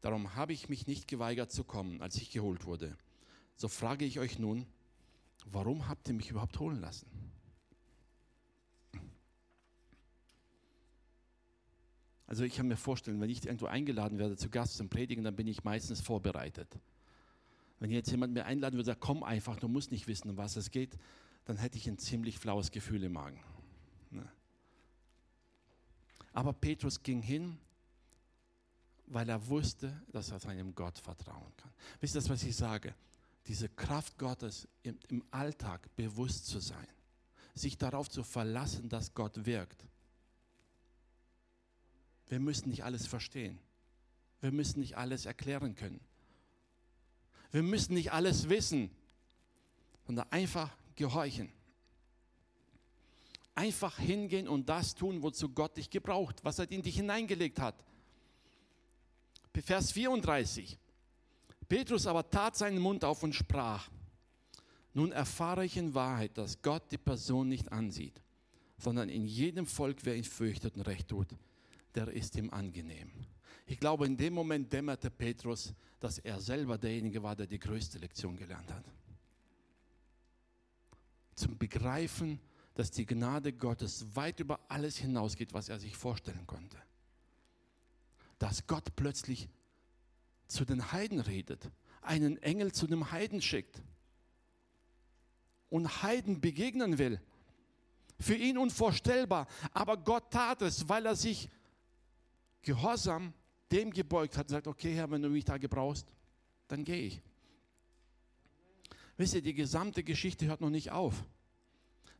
Darum 0.01 0.35
habe 0.35 0.53
ich 0.53 0.69
mich 0.69 0.87
nicht 0.87 1.07
geweigert 1.07 1.51
zu 1.51 1.63
kommen, 1.63 2.01
als 2.01 2.15
ich 2.15 2.31
geholt 2.31 2.65
wurde. 2.65 2.97
So 3.57 3.67
frage 3.67 4.05
ich 4.05 4.19
euch 4.19 4.37
nun, 4.37 4.67
warum 5.45 5.87
habt 5.87 6.07
ihr 6.07 6.13
mich 6.13 6.29
überhaupt 6.29 6.59
holen 6.59 6.79
lassen? 6.79 7.07
Also 12.27 12.43
ich 12.43 12.55
kann 12.55 12.67
mir 12.67 12.77
vorstellen, 12.77 13.19
wenn 13.19 13.29
ich 13.29 13.45
irgendwo 13.45 13.65
eingeladen 13.65 14.19
werde 14.19 14.37
zu 14.37 14.49
Gast 14.49 14.77
zum 14.77 14.89
Predigen, 14.89 15.23
dann 15.23 15.35
bin 15.35 15.47
ich 15.47 15.63
meistens 15.63 16.01
vorbereitet. 16.01 16.79
Wenn 17.79 17.89
jetzt 17.89 18.11
jemand 18.11 18.33
mir 18.33 18.45
einladen 18.45 18.75
würde, 18.75 18.85
sagt, 18.85 19.01
komm 19.01 19.23
einfach, 19.23 19.57
du 19.57 19.67
musst 19.67 19.91
nicht 19.91 20.07
wissen, 20.07 20.29
um 20.29 20.37
was 20.37 20.55
es 20.55 20.69
geht, 20.69 20.97
dann 21.45 21.57
hätte 21.57 21.77
ich 21.77 21.87
ein 21.87 21.97
ziemlich 21.97 22.37
flaues 22.37 22.71
Gefühl 22.71 23.03
im 23.03 23.13
Magen. 23.13 23.39
Ne? 24.11 24.27
Aber 26.33 26.53
Petrus 26.53 27.01
ging 27.01 27.21
hin, 27.21 27.57
weil 29.07 29.29
er 29.29 29.47
wusste, 29.47 29.99
dass 30.11 30.31
er 30.31 30.39
seinem 30.39 30.75
Gott 30.75 30.99
vertrauen 30.99 31.55
kann. 31.55 31.71
Wisst 32.01 32.15
ihr 32.15 32.21
das, 32.21 32.29
was 32.29 32.43
ich 32.43 32.55
sage? 32.55 32.93
Diese 33.47 33.69
Kraft 33.69 34.17
Gottes 34.17 34.67
im, 34.83 34.99
im 35.07 35.23
Alltag 35.31 35.95
bewusst 35.95 36.47
zu 36.47 36.59
sein, 36.59 36.87
sich 37.53 37.77
darauf 37.77 38.09
zu 38.09 38.23
verlassen, 38.23 38.89
dass 38.89 39.13
Gott 39.13 39.45
wirkt. 39.45 39.85
Wir 42.27 42.39
müssen 42.39 42.69
nicht 42.69 42.83
alles 42.83 43.07
verstehen. 43.07 43.57
Wir 44.41 44.51
müssen 44.51 44.81
nicht 44.81 44.97
alles 44.97 45.25
erklären 45.25 45.75
können. 45.75 45.99
Wir 47.51 47.63
müssen 47.63 47.93
nicht 47.93 48.11
alles 48.11 48.49
wissen, 48.49 48.91
sondern 50.05 50.29
einfach 50.31 50.75
gehorchen. 50.95 51.49
Einfach 53.55 53.97
hingehen 53.97 54.47
und 54.47 54.67
das 54.69 54.93
tun, 54.93 55.23
wozu 55.23 55.49
Gott 55.49 55.77
dich 55.77 55.89
gebraucht, 55.89 56.43
was 56.43 56.59
er 56.59 56.69
in 56.69 56.81
dich 56.81 56.97
hineingelegt 56.97 57.59
hat. 57.59 57.83
Vers 59.63 59.91
34. 59.93 60.77
Petrus 61.67 62.07
aber 62.07 62.29
tat 62.29 62.55
seinen 62.55 62.79
Mund 62.79 63.03
auf 63.03 63.23
und 63.23 63.33
sprach, 63.33 63.89
nun 64.93 65.11
erfahre 65.11 65.65
ich 65.65 65.77
in 65.77 65.93
Wahrheit, 65.93 66.37
dass 66.37 66.61
Gott 66.61 66.91
die 66.91 66.97
Person 66.97 67.49
nicht 67.49 67.71
ansieht, 67.71 68.21
sondern 68.77 69.09
in 69.09 69.25
jedem 69.25 69.65
Volk, 69.65 69.97
wer 70.03 70.15
ihn 70.15 70.23
fürchtet 70.23 70.75
und 70.75 70.81
recht 70.81 71.07
tut, 71.09 71.27
der 71.93 72.07
ist 72.07 72.35
ihm 72.35 72.49
angenehm. 72.51 73.11
Ich 73.65 73.79
glaube, 73.79 74.05
in 74.05 74.15
dem 74.15 74.33
Moment 74.33 74.71
dämmerte 74.71 75.11
Petrus, 75.11 75.73
dass 75.99 76.19
er 76.19 76.39
selber 76.39 76.77
derjenige 76.77 77.21
war, 77.21 77.35
der 77.35 77.47
die 77.47 77.59
größte 77.59 77.99
Lektion 77.99 78.37
gelernt 78.37 78.71
hat. 78.71 78.85
Zum 81.35 81.57
Begreifen, 81.57 82.39
dass 82.73 82.91
die 82.91 83.05
Gnade 83.05 83.53
Gottes 83.53 84.05
weit 84.15 84.39
über 84.39 84.59
alles 84.69 84.97
hinausgeht, 84.97 85.53
was 85.53 85.67
er 85.67 85.79
sich 85.79 85.97
vorstellen 85.97 86.47
konnte. 86.47 86.77
Dass 88.39 88.65
Gott 88.67 88.95
plötzlich 88.95 89.49
zu 90.47 90.65
den 90.65 90.91
Heiden 90.91 91.19
redet, 91.19 91.69
einen 92.01 92.37
Engel 92.41 92.71
zu 92.71 92.87
dem 92.87 93.11
Heiden 93.11 93.41
schickt 93.41 93.81
und 95.69 96.03
Heiden 96.03 96.41
begegnen 96.41 96.97
will. 96.97 97.21
Für 98.19 98.35
ihn 98.35 98.57
unvorstellbar, 98.57 99.47
aber 99.73 99.97
Gott 99.97 100.31
tat 100.31 100.61
es, 100.61 100.89
weil 100.89 101.05
er 101.05 101.15
sich 101.15 101.49
gehorsam 102.61 103.33
dem 103.71 103.91
gebeugt 103.91 104.37
hat 104.37 104.47
und 104.47 104.51
sagt, 104.51 104.67
okay 104.67 104.93
Herr, 104.95 105.11
wenn 105.11 105.21
du 105.21 105.29
mich 105.29 105.45
da 105.45 105.57
gebrauchst, 105.57 106.07
dann 106.67 106.83
gehe 106.83 107.03
ich. 107.03 107.21
Wisst 109.17 109.35
ihr, 109.35 109.41
die 109.41 109.53
gesamte 109.53 110.03
Geschichte 110.03 110.45
hört 110.45 110.61
noch 110.61 110.69
nicht 110.69 110.91
auf. 110.91 111.25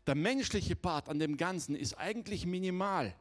Der 0.08 0.16
menschliche 0.16 0.76
Part 0.76 1.10
an 1.10 1.20
dem 1.20 1.38
Ganzen 1.38 1.76
ist 1.76 1.94
eigentlich 1.96 2.46
minimal. 2.46 3.16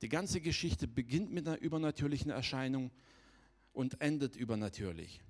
Die 0.00 0.08
ganze 0.08 0.40
Geschichte 0.40 0.88
beginnt 0.88 1.30
mit 1.30 1.46
einer 1.46 1.58
übernatürlichen 1.58 2.30
Erscheinung 2.30 2.90
und 3.72 4.00
endet 4.00 4.36
übernatürlich. 4.36 5.22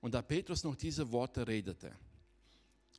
Und 0.00 0.14
da 0.14 0.22
Petrus 0.22 0.64
noch 0.64 0.76
diese 0.76 1.10
Worte 1.12 1.46
redete, 1.46 1.92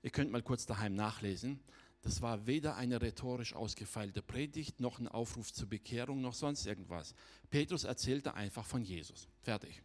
ihr 0.02 0.10
könnt 0.10 0.32
mal 0.32 0.42
kurz 0.42 0.66
daheim 0.66 0.96
nachlesen, 0.96 1.60
das 2.02 2.22
war 2.22 2.48
weder 2.48 2.78
eine 2.78 3.02
rhetorisch 3.02 3.54
ausgefeilte 3.54 4.22
Predigt, 4.22 4.80
noch 4.80 5.00
ein 5.00 5.08
Aufruf 5.08 5.52
zur 5.52 5.68
Bekehrung, 5.68 6.22
noch 6.22 6.34
sonst 6.34 6.66
irgendwas. 6.66 7.14
Petrus 7.50 7.84
erzählte 7.84 8.36
einfach 8.36 8.66
von 8.66 8.84
Jesus. 8.84 9.28
Fertig. 9.42 9.82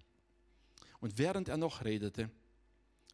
Und 1.00 1.18
während 1.18 1.48
er 1.48 1.56
noch 1.56 1.84
redete, 1.84 2.30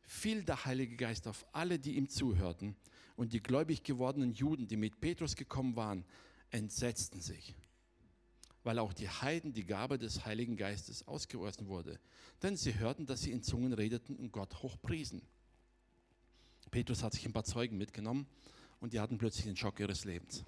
fiel 0.07 0.45
der 0.45 0.67
Heilige 0.67 0.97
Geist 0.97 1.27
auf 1.27 1.47
alle, 1.53 1.79
die 1.79 1.97
ihm 1.97 2.09
zuhörten, 2.09 2.77
und 3.17 3.35
die 3.35 3.43
gläubig 3.43 3.83
gewordenen 3.83 4.33
Juden, 4.33 4.67
die 4.67 4.79
mit 4.79 4.99
Petrus 4.99 5.37
gekommen 5.37 5.77
waren, 5.77 6.07
entsetzten 6.51 7.21
sich, 7.21 7.55
weil 8.63 8.79
auch 8.79 8.93
die 8.93 9.09
Heiden 9.09 9.53
die 9.53 9.65
Gabe 9.65 9.99
des 9.99 10.25
Heiligen 10.25 10.57
Geistes 10.57 11.07
ausgegossen 11.09 11.67
wurde. 11.67 11.99
Denn 12.43 12.57
sie 12.57 12.79
hörten, 12.79 13.07
dass 13.07 13.23
sie 13.23 13.33
in 13.33 13.43
Zungen 13.43 13.73
redeten 13.73 14.17
und 14.17 14.33
Gott 14.33 14.63
hochpriesen. 14.63 15.23
Petrus 16.71 17.03
hat 17.03 17.15
sich 17.15 17.27
ein 17.27 17.33
paar 17.33 17.45
Zeugen 17.45 17.79
mitgenommen 17.79 18.27
und 18.81 18.93
die 18.93 19.01
hatten 19.01 19.19
plötzlich 19.19 19.45
den 19.45 19.57
Schock 19.57 19.81
ihres 19.81 20.05
Lebens. 20.05 20.45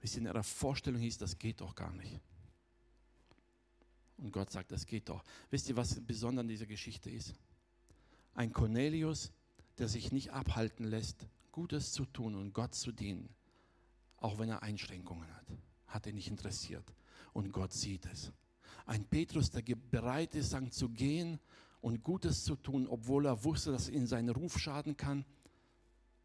Wisst 0.00 0.16
ihr, 0.16 0.20
in 0.20 0.26
ihrer 0.26 0.42
Vorstellung 0.42 1.00
hieß, 1.00 1.18
das 1.18 1.38
geht 1.38 1.60
doch 1.60 1.74
gar 1.76 1.92
nicht. 1.92 2.20
Und 4.16 4.32
Gott 4.32 4.50
sagt, 4.50 4.72
das 4.72 4.86
geht 4.86 5.08
doch. 5.08 5.22
Wisst 5.50 5.68
ihr, 5.68 5.76
was 5.76 6.00
besonders 6.00 6.42
an 6.42 6.48
dieser 6.48 6.66
Geschichte 6.66 7.10
ist? 7.10 7.34
Ein 8.34 8.52
Cornelius, 8.52 9.32
der 9.78 9.88
sich 9.88 10.10
nicht 10.10 10.32
abhalten 10.32 10.84
lässt, 10.84 11.28
Gutes 11.52 11.92
zu 11.92 12.04
tun 12.06 12.34
und 12.34 12.52
Gott 12.52 12.74
zu 12.74 12.92
dienen, 12.92 13.28
auch 14.22 14.38
wenn 14.38 14.48
er 14.48 14.62
Einschränkungen 14.62 15.28
hat, 15.34 15.46
hat 15.88 16.06
ihn 16.06 16.14
nicht 16.14 16.28
interessiert. 16.28 16.94
Und 17.32 17.52
Gott 17.52 17.72
sieht 17.72 18.06
es. 18.06 18.32
Ein 18.86 19.04
Petrus, 19.04 19.50
der 19.50 19.62
bereit 19.62 20.34
ist, 20.34 20.56
zu 20.70 20.88
gehen 20.88 21.40
und 21.80 22.02
Gutes 22.02 22.44
zu 22.44 22.56
tun, 22.56 22.86
obwohl 22.86 23.26
er 23.26 23.44
wusste, 23.44 23.72
dass 23.72 23.88
ihn 23.88 24.06
sein 24.06 24.28
Ruf 24.28 24.58
schaden 24.58 24.96
kann. 24.96 25.24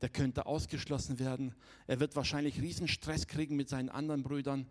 Der 0.01 0.10
könnte 0.10 0.45
ausgeschlossen 0.45 1.17
werden. 1.17 1.55
Er 1.88 1.99
wird 1.99 2.15
wahrscheinlich 2.15 2.62
riesen 2.62 2.88
Stress 2.88 3.25
kriegen 3.25 3.55
mit 3.55 3.67
seinen 3.67 3.89
anderen 3.89 4.21
Brüdern. 4.21 4.67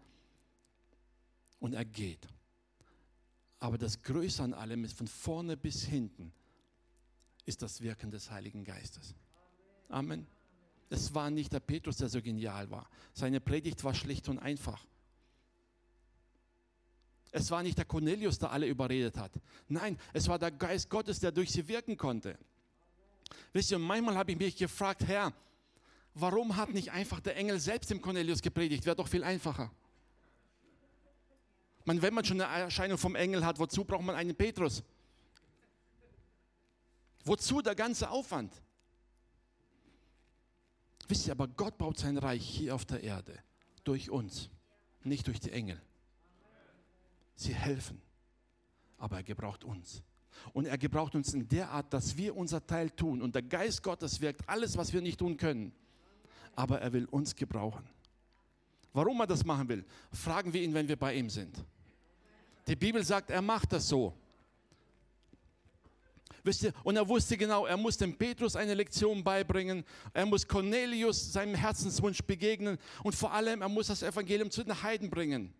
Und 1.58 1.74
er 1.74 1.84
geht. 1.84 2.28
Aber 3.58 3.78
das 3.78 4.02
Größte 4.02 4.44
an 4.44 4.54
allem 4.54 4.84
ist 4.84 4.96
von 4.96 5.08
vorne 5.08 5.56
bis 5.56 5.84
hinten 5.84 6.32
ist 7.44 7.62
das 7.62 7.80
Wirken 7.80 8.10
des 8.10 8.30
Heiligen 8.30 8.64
Geistes. 8.64 9.14
Amen. 9.88 10.26
Es 10.88 11.14
war 11.14 11.31
nicht 11.31 11.53
der 11.53 11.61
Petrus, 11.61 11.96
der 11.96 12.09
so 12.09 12.22
genial 12.22 12.70
war. 12.70 12.88
Seine 13.12 13.40
Predigt 13.40 13.83
war 13.83 13.94
schlicht 13.94 14.29
und 14.29 14.38
einfach. 14.38 14.85
Es 17.33 17.51
war 17.51 17.62
nicht 17.62 17.77
der 17.77 17.85
Cornelius, 17.85 18.38
der 18.38 18.51
alle 18.51 18.66
überredet 18.66 19.16
hat. 19.18 19.33
Nein, 19.68 19.99
es 20.12 20.29
war 20.29 20.38
der 20.38 20.51
Geist 20.51 20.88
Gottes, 20.88 21.20
der 21.20 21.33
durch 21.33 21.51
sie 21.51 21.66
wirken 21.68 21.96
konnte. 21.96 22.38
Wisst 23.53 23.70
ihr, 23.70 23.79
manchmal 23.79 24.16
habe 24.16 24.33
ich 24.33 24.38
mich 24.38 24.57
gefragt, 24.57 25.05
Herr, 25.07 25.33
warum 26.14 26.57
hat 26.57 26.72
nicht 26.72 26.92
einfach 26.92 27.20
der 27.20 27.37
Engel 27.37 27.59
selbst 27.59 27.90
dem 27.90 28.01
Cornelius 28.01 28.40
gepredigt? 28.40 28.87
Wäre 28.87 28.96
doch 28.96 29.09
viel 29.09 29.25
einfacher. 29.25 29.70
Man, 31.85 32.01
wenn 32.01 32.14
man 32.14 32.25
schon 32.25 32.40
eine 32.40 32.62
Erscheinung 32.62 32.99
vom 32.99 33.14
Engel 33.14 33.44
hat, 33.44 33.59
wozu 33.59 33.85
braucht 33.85 34.05
man 34.05 34.14
einen 34.14 34.35
Petrus? 34.35 34.83
Wozu 37.25 37.61
der 37.61 37.75
ganze 37.75 38.09
Aufwand? 38.09 38.53
Wisst 41.09 41.27
ihr, 41.27 41.33
aber 41.33 41.49
Gott 41.49 41.79
baut 41.79 41.99
sein 41.99 42.19
Reich 42.19 42.45
hier 42.45 42.75
auf 42.75 42.85
der 42.85 43.03
Erde 43.03 43.38
durch 43.85 44.11
uns, 44.11 44.51
nicht 45.05 45.27
durch 45.27 45.40
die 45.40 45.53
Engel. 45.53 45.81
Sie 47.37 47.55
helfen, 47.55 48.01
aber 48.99 49.16
er 49.16 49.23
gebraucht 49.23 49.64
uns. 49.64 50.03
Und 50.53 50.66
er 50.66 50.79
gebraucht 50.79 51.14
uns 51.14 51.33
in 51.35 51.49
der 51.49 51.71
Art, 51.71 51.92
dass 51.92 52.16
wir 52.16 52.37
unser 52.37 52.66
Teil 52.66 52.90
tun. 52.90 53.23
Und 53.23 53.35
der 53.35 53.42
Geist 53.42 53.83
Gottes 53.83 54.21
wirkt 54.21 54.49
alles, 54.49 54.77
was 54.77 54.92
wir 54.92 55.01
nicht 55.01 55.19
tun 55.19 55.37
können. 55.37 55.73
Aber 56.55 56.81
er 56.81 56.92
will 56.92 57.07
uns 57.07 57.35
gebrauchen. 57.35 57.88
Warum 58.92 59.21
er 59.21 59.27
das 59.27 59.45
machen 59.45 59.69
will, 59.69 59.85
fragen 60.12 60.53
wir 60.53 60.62
ihn, 60.62 60.75
wenn 60.75 60.88
wir 60.88 60.97
bei 60.97 61.14
ihm 61.14 61.29
sind. 61.29 61.64
Die 62.66 62.77
Bibel 62.77 63.05
sagt, 63.05 63.31
er 63.31 63.42
macht 63.42 63.73
das 63.73 63.88
so. 63.88 64.14
Wisst 66.46 66.62
ihr, 66.62 66.72
und 66.85 66.94
er 66.94 67.09
wusste 67.09 67.37
genau, 67.37 67.66
er 67.66 67.76
muss 67.76 67.96
dem 67.96 68.16
Petrus 68.16 68.54
eine 68.54 68.74
Lektion 68.74 69.24
beibringen, 69.24 69.85
er 70.12 70.26
muss 70.26 70.46
Cornelius 70.46 71.32
seinem 71.32 71.56
Herzenswunsch 71.56 72.22
begegnen 72.22 72.78
und 73.02 73.16
vor 73.16 73.32
allem, 73.32 73.62
er 73.62 73.68
muss 73.68 73.88
das 73.88 74.04
Evangelium 74.04 74.48
zu 74.48 74.62
den 74.62 74.80
Heiden 74.80 75.11
bringen. 75.11 75.52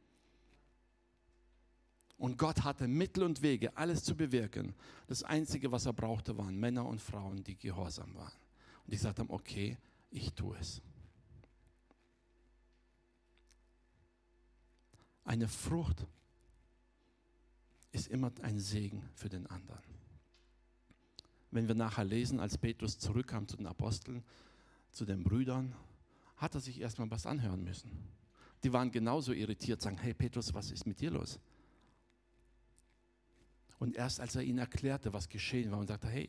Und 2.19 2.39
Gott 2.39 2.63
hatte 2.63 2.87
Mittel 2.87 3.25
und 3.25 3.43
Wege, 3.43 3.77
alles 3.77 4.05
zu 4.05 4.15
bewirken. 4.17 4.77
Das 5.09 5.25
Einzige, 5.25 5.73
was 5.73 5.87
er 5.87 5.93
brauchte, 5.93 6.39
waren 6.39 6.57
Männer 6.57 6.87
und 6.87 7.01
Frauen, 7.01 7.43
die 7.43 7.57
gehorsam 7.57 8.15
waren. 8.15 8.39
Und 8.85 8.93
die 8.93 8.97
gesagt 8.97 9.19
haben, 9.19 9.31
okay, 9.31 9.77
ich 10.13 10.33
tue 10.35 10.57
es. 10.57 10.81
Eine 15.25 15.49
Frucht 15.49 16.07
ist 17.91 18.07
immer 18.07 18.31
ein 18.43 18.61
Segen 18.61 19.03
für 19.17 19.29
den 19.29 19.49
anderen. 19.49 19.96
Wenn 21.57 21.69
wir 21.69 21.75
nachher 21.75 22.05
lesen, 22.05 22.39
als 22.39 22.59
Petrus 22.59 22.99
zurückkam 22.99 23.49
zu 23.49 23.57
den 23.57 23.67
Aposteln, 23.67 24.23
zu 24.93 25.07
den 25.07 25.25
Brüdern, 25.25 25.75
hat 26.37 26.55
er 26.55 26.61
sich 26.61 26.83
erstmal 26.83 27.11
was 27.11 27.25
anhören 27.25 27.65
müssen. 27.65 27.91
Die 28.63 28.75
waren 28.75 28.91
genauso 28.91 29.33
irritiert, 29.33 29.81
sagen, 29.81 29.97
hey 29.97 30.13
Petrus, 30.13 30.53
was 30.53 30.71
ist 30.71 30.87
mit 30.87 31.01
dir 31.01 31.11
los? 31.11 31.41
Und 33.79 33.97
erst 33.97 34.21
als 34.21 34.37
er 34.37 34.43
ihnen 34.43 34.59
erklärte, 34.59 35.15
was 35.15 35.31
geschehen 35.31 35.71
war 35.71 35.79
und 35.79 35.87
sagte, 35.87 36.09
hey, 36.09 36.29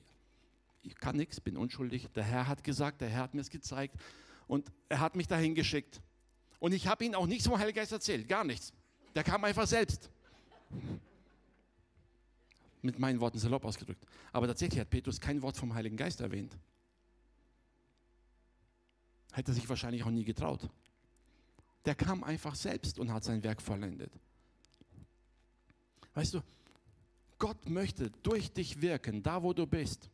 ich 0.82 0.96
kann 0.96 1.18
nichts, 1.18 1.42
bin 1.42 1.58
unschuldig, 1.58 2.08
der 2.16 2.24
Herr 2.24 2.48
hat 2.48 2.64
gesagt, 2.64 3.02
der 3.02 3.10
Herr 3.10 3.24
hat 3.24 3.34
mir 3.34 3.42
es 3.42 3.50
gezeigt 3.50 3.98
und 4.48 4.72
er 4.88 5.02
hat 5.02 5.18
mich 5.18 5.28
dahin 5.28 5.56
geschickt. 5.56 6.00
Und 6.60 6.72
ich 6.72 6.88
habe 6.88 7.04
ihm 7.04 7.14
auch 7.16 7.28
nichts 7.28 7.48
vom 7.48 7.60
Heiligen 7.60 7.76
Geist 7.76 7.92
erzählt, 7.92 8.30
gar 8.30 8.46
nichts. 8.46 8.72
Der 9.14 9.26
kam 9.26 9.44
einfach 9.44 9.68
selbst. 9.68 10.10
Mit 12.82 13.00
meinen 13.00 13.20
Worten 13.20 13.40
salopp 13.40 13.66
ausgedrückt. 13.66 14.06
Aber 14.32 14.48
tatsächlich 14.48 14.80
hat 14.80 14.90
Petrus 14.90 15.20
kein 15.20 15.42
Wort 15.42 15.58
vom 15.58 15.74
Heiligen 15.74 15.98
Geist 15.98 16.22
erwähnt. 16.22 16.58
Hätte 19.34 19.54
sich 19.54 19.68
wahrscheinlich 19.68 20.04
auch 20.04 20.12
nie 20.12 20.24
getraut. 20.24 20.70
Der 21.86 21.96
kam 21.96 22.24
einfach 22.24 22.56
selbst 22.56 23.00
und 23.00 23.12
hat 23.12 23.24
sein 23.24 23.44
Werk 23.44 23.62
vollendet. 23.62 24.12
Weißt 26.14 26.34
du, 26.34 26.42
Gott 27.40 27.70
möchte 27.70 28.12
durch 28.24 28.52
dich 28.52 28.82
wirken, 28.82 29.22
da 29.22 29.42
wo 29.42 29.54
du 29.54 29.68
bist. 29.68 30.10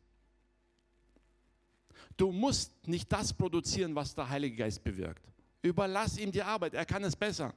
Du 2.16 2.30
musst 2.30 2.86
nicht 2.86 3.10
das 3.10 3.32
produzieren, 3.32 3.94
was 3.94 4.14
der 4.14 4.28
Heilige 4.28 4.56
Geist 4.56 4.84
bewirkt. 4.84 5.26
Überlass 5.62 6.18
ihm 6.18 6.30
die 6.30 6.42
Arbeit, 6.42 6.74
er 6.74 6.84
kann 6.84 7.02
es 7.04 7.16
besser. 7.16 7.54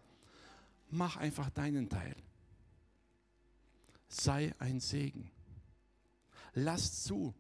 Mach 0.90 1.18
einfach 1.18 1.50
deinen 1.50 1.90
Teil. 1.90 2.16
Sei 4.08 4.54
ein 4.60 4.80
Segen. 4.80 5.30
Lass 6.54 7.04
zu, 7.04 7.36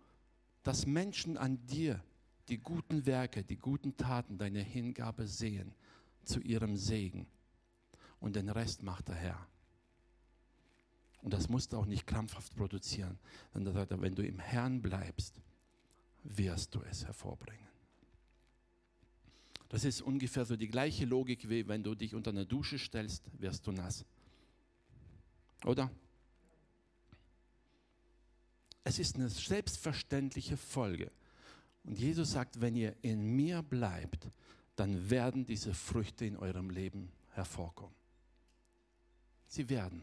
dass 0.63 0.86
Menschen 0.86 1.38
an 1.38 1.65
dir 1.65 2.03
die 2.49 2.58
guten 2.58 3.06
Werke, 3.06 3.43
die 3.43 3.58
guten 3.58 3.97
Taten, 3.97 4.38
deine 4.38 4.62
Hingabe 4.62 5.27
sehen 5.27 5.73
zu 6.23 6.39
ihrem 6.39 6.77
Segen. 6.77 7.27
Und 8.19 8.36
den 8.36 8.49
Rest 8.49 8.84
macht 8.84 9.08
der 9.08 9.15
Herr. 9.15 9.47
Und 11.21 11.34
das 11.34 11.49
musst 11.49 11.73
du 11.73 11.77
auch 11.77 11.86
nicht 11.86 12.08
krampfhaft 12.08 12.56
produzieren, 12.56 13.17
sondern 13.53 14.01
wenn 14.01 14.15
du 14.15 14.25
im 14.25 14.39
Herrn 14.39 14.82
bleibst, 14.82 15.41
wirst 16.23 16.75
du 16.75 16.82
es 16.84 17.06
hervorbringen. 17.06 17.67
Das 19.69 19.84
ist 19.84 20.01
ungefähr 20.01 20.45
so 20.45 20.56
die 20.56 20.69
gleiche 20.69 21.06
Logik, 21.06 21.49
wie 21.49 21.67
wenn 21.67 21.84
du 21.84 21.95
dich 21.95 22.15
unter 22.15 22.32
eine 22.32 22.45
Dusche 22.45 22.80
stellst, 22.80 23.30
wirst 23.39 23.67
du 23.67 23.71
nass. 23.71 24.06
Oder? 25.65 25.91
Es 28.88 29.00
ist 29.00 29.17
eine 29.17 29.28
selbstverständliche 29.28 30.56
Folge. 30.56 31.12
Und 31.84 32.00
Jesus 32.00 32.32
sagt, 32.32 32.62
wenn 32.62 32.73
ihr 32.73 32.95
in 33.02 33.36
mir 33.36 33.62
bleibt, 33.62 34.30
dann 34.78 35.10
werden 35.10 35.45
diese 35.45 35.73
Früchte 35.73 36.23
in 36.23 36.38
eurem 36.38 36.69
Leben 36.69 37.12
hervorkommen. 37.32 37.97
Sie 39.45 39.67
werden. 39.67 40.02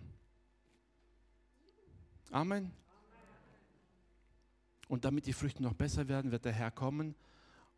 Amen. 2.30 2.72
Und 4.88 5.06
damit 5.06 5.24
die 5.24 5.32
Früchte 5.32 5.62
noch 5.62 5.72
besser 5.72 6.06
werden, 6.06 6.30
wird 6.30 6.44
der 6.44 6.52
Herr 6.52 6.70
kommen 6.70 7.14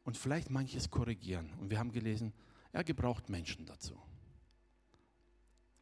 und 0.03 0.17
vielleicht 0.17 0.51
manches 0.51 0.91
korrigieren. 0.91 1.53
Und 1.61 1.71
wir 1.71 1.79
haben 1.79 1.93
gelesen, 1.93 2.33
er 2.73 2.83
gebraucht 2.83 3.29
Menschen 3.29 3.65
dazu. 3.65 3.97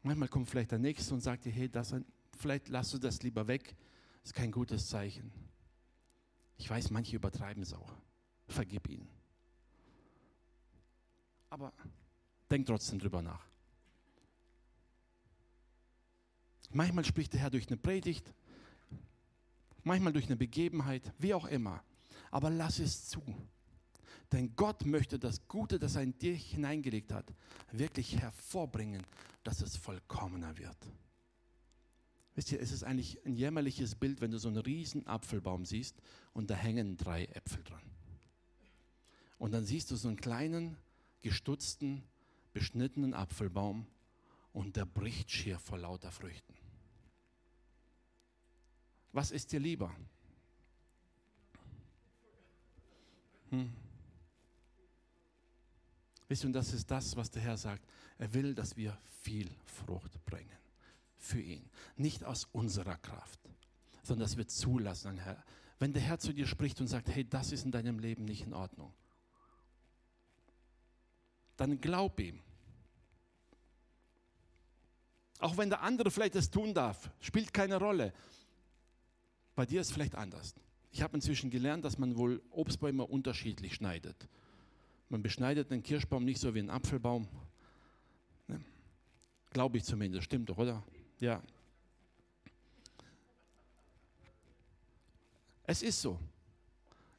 Manchmal 0.03 0.29
kommt 0.29 0.51
vielleicht 0.51 0.73
der 0.73 0.79
Nächste 0.79 1.15
und 1.15 1.23
sagt 1.23 1.47
dir, 1.47 1.53
hey, 1.53 1.71
das, 1.71 1.95
vielleicht 2.37 2.69
lass 2.69 2.91
du 2.91 2.99
das 2.99 3.23
lieber 3.23 3.49
weg, 3.49 3.75
ist 4.25 4.35
kein 4.35 4.51
gutes 4.51 4.89
Zeichen. 4.89 5.31
Ich 6.57 6.69
weiß, 6.69 6.91
manche 6.91 7.17
übertreiben 7.17 7.63
es 7.63 7.73
auch. 7.73 7.93
Vergib 8.49 8.89
ihnen. 8.89 9.09
Aber 11.51 11.73
denk 12.51 12.67
trotzdem 12.67 12.99
drüber 12.99 13.23
nach. 13.23 13.47
Manchmal 16.71 17.05
spricht 17.05 17.33
der 17.33 17.41
Herr 17.41 17.51
durch 17.51 17.69
eine 17.69 17.77
Predigt, 17.77 18.33
manchmal 19.85 20.13
durch 20.13 20.27
eine 20.27 20.37
Begebenheit, 20.37 21.13
wie 21.19 21.35
auch 21.35 21.47
immer. 21.47 21.85
Aber 22.31 22.51
lass 22.51 22.81
es 22.81 23.07
zu. 23.07 23.23
Denn 24.33 24.57
Gott 24.57 24.85
möchte 24.85 25.19
das 25.19 25.47
Gute, 25.47 25.79
das 25.79 25.95
er 25.95 26.03
in 26.03 26.19
dir 26.19 26.35
hineingelegt 26.35 27.13
hat, 27.13 27.33
wirklich 27.71 28.19
hervorbringen, 28.19 29.03
dass 29.45 29.61
es 29.61 29.77
vollkommener 29.77 30.57
wird. 30.59 30.79
Wisst 32.35 32.51
ihr, 32.51 32.61
es 32.61 32.73
ist 32.73 32.83
eigentlich 32.83 33.25
ein 33.25 33.37
jämmerliches 33.37 33.94
Bild, 33.94 34.20
wenn 34.20 34.33
du 34.33 34.38
so 34.38 34.49
einen 34.49 34.59
riesen 34.59 35.07
Apfelbaum 35.07 35.64
siehst 35.64 35.97
und 36.33 36.51
da 36.51 36.55
hängen 36.55 36.97
drei 36.97 37.27
Äpfel 37.27 37.62
dran. 37.62 37.83
Und 39.38 39.53
dann 39.53 39.64
siehst 39.64 39.90
du 39.90 39.97
so 39.97 40.09
einen 40.09 40.16
kleinen, 40.16 40.77
gestutzten, 41.23 42.03
beschnittenen 42.53 43.14
Apfelbaum 43.14 43.87
und 44.53 44.77
der 44.77 44.85
bricht 44.85 45.31
schier 45.31 45.59
vor 45.59 45.79
lauter 45.79 46.11
Früchten. 46.11 46.55
Was 49.12 49.31
ist 49.31 49.53
dir 49.53 49.61
lieber? 49.61 49.94
Hm. 53.51 53.73
Wisst 56.27 56.42
ihr, 56.42 56.47
und 56.49 56.53
das 56.53 56.73
ist 56.73 56.90
das, 56.90 57.14
was 57.14 57.31
der 57.31 57.42
Herr 57.42 57.57
sagt. 57.57 57.87
Er 58.18 58.33
will, 58.35 58.55
dass 58.55 58.77
wir 58.77 58.99
viel 59.23 59.49
Frucht 59.66 60.25
bringen 60.25 60.63
für 61.25 61.41
ihn. 61.41 61.69
Nicht 61.97 62.25
aus 62.25 62.49
unserer 62.53 62.97
Kraft, 62.97 63.41
sondern 64.03 64.25
dass 64.27 64.37
wir 64.37 64.47
zulassen, 64.47 65.19
Herr. 65.19 65.43
Wenn 65.79 65.93
der 65.93 66.03
Herr 66.03 66.19
zu 66.19 66.33
dir 66.33 66.47
spricht 66.47 66.81
und 66.81 66.87
sagt, 66.87 67.09
hey, 67.09 67.29
das 67.29 67.53
ist 67.53 67.65
in 67.65 67.73
deinem 67.73 67.99
Leben 67.99 68.25
nicht 68.25 68.47
in 68.47 68.55
Ordnung, 68.55 68.93
dann 71.57 71.81
glaub 71.81 72.21
ihm. 72.21 72.41
Auch 75.39 75.57
wenn 75.57 75.69
der 75.69 75.83
andere 75.83 76.11
vielleicht 76.11 76.37
es 76.37 76.51
tun 76.51 76.75
darf, 76.75 77.11
spielt 77.21 77.53
keine 77.53 77.77
Rolle. 77.77 78.13
Bei 79.55 79.67
dir 79.67 79.81
ist 79.81 79.89
es 79.89 79.93
vielleicht 79.93 80.15
anders. 80.15 80.55
Ich 80.91 81.03
habe 81.03 81.17
inzwischen 81.17 81.51
gelernt, 81.51 81.85
dass 81.85 81.99
man 81.99 82.17
wohl 82.17 82.41
Obstbäume 82.51 83.05
unterschiedlich 83.05 83.75
schneidet. 83.75 84.29
Man 85.09 85.23
beschneidet 85.23 85.71
den 85.71 85.83
Kirschbaum 85.83 86.25
nicht 86.25 86.41
so 86.41 86.55
wie 86.55 86.61
einen 86.61 86.71
Apfelbaum. 86.71 87.29
Ne? 88.49 88.65
Glaube 89.51 89.77
ich 89.77 89.85
zumindest, 89.85 90.25
stimmt 90.25 90.49
doch, 90.49 90.59
oder? 90.59 90.83
Ja. 91.25 91.43
Es 95.63 95.83
ist 95.83 96.03
so. 96.03 96.21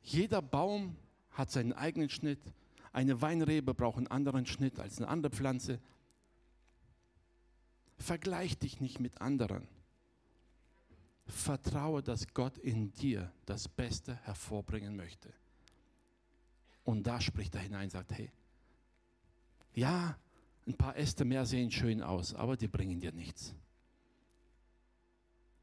Jeder 0.04 0.44
Baum 0.44 0.96
hat 1.32 1.50
seinen 1.50 1.74
eigenen 1.74 2.12
Schnitt. 2.12 2.40
Eine 2.94 3.20
Weinrebe 3.20 3.74
braucht 3.74 3.98
einen 3.98 4.08
anderen 4.08 4.46
Schnitt 4.46 4.80
als 4.80 5.00
eine 5.00 5.08
andere 5.08 5.32
Pflanze. 5.32 5.80
Vergleich 7.98 8.60
dich 8.60 8.80
nicht 8.80 9.00
mit 9.00 9.20
anderen. 9.22 9.68
Vertraue, 11.26 12.04
dass 12.04 12.28
Gott 12.28 12.60
in 12.60 12.92
dir 12.92 13.34
das 13.48 13.68
Beste 13.68 14.18
hervorbringen 14.18 14.96
möchte. 14.96 15.34
Und 16.84 17.08
da 17.08 17.20
spricht 17.20 17.56
er 17.56 17.62
hinein 17.62 17.86
und 17.86 17.90
sagt, 17.90 18.12
hey, 18.12 18.32
ja, 19.74 20.16
ein 20.68 20.78
paar 20.78 20.96
Äste 20.96 21.26
mehr 21.26 21.48
sehen 21.48 21.72
schön 21.72 22.04
aus, 22.04 22.36
aber 22.36 22.56
die 22.56 22.68
bringen 22.68 23.00
dir 23.00 23.12
nichts. 23.12 23.56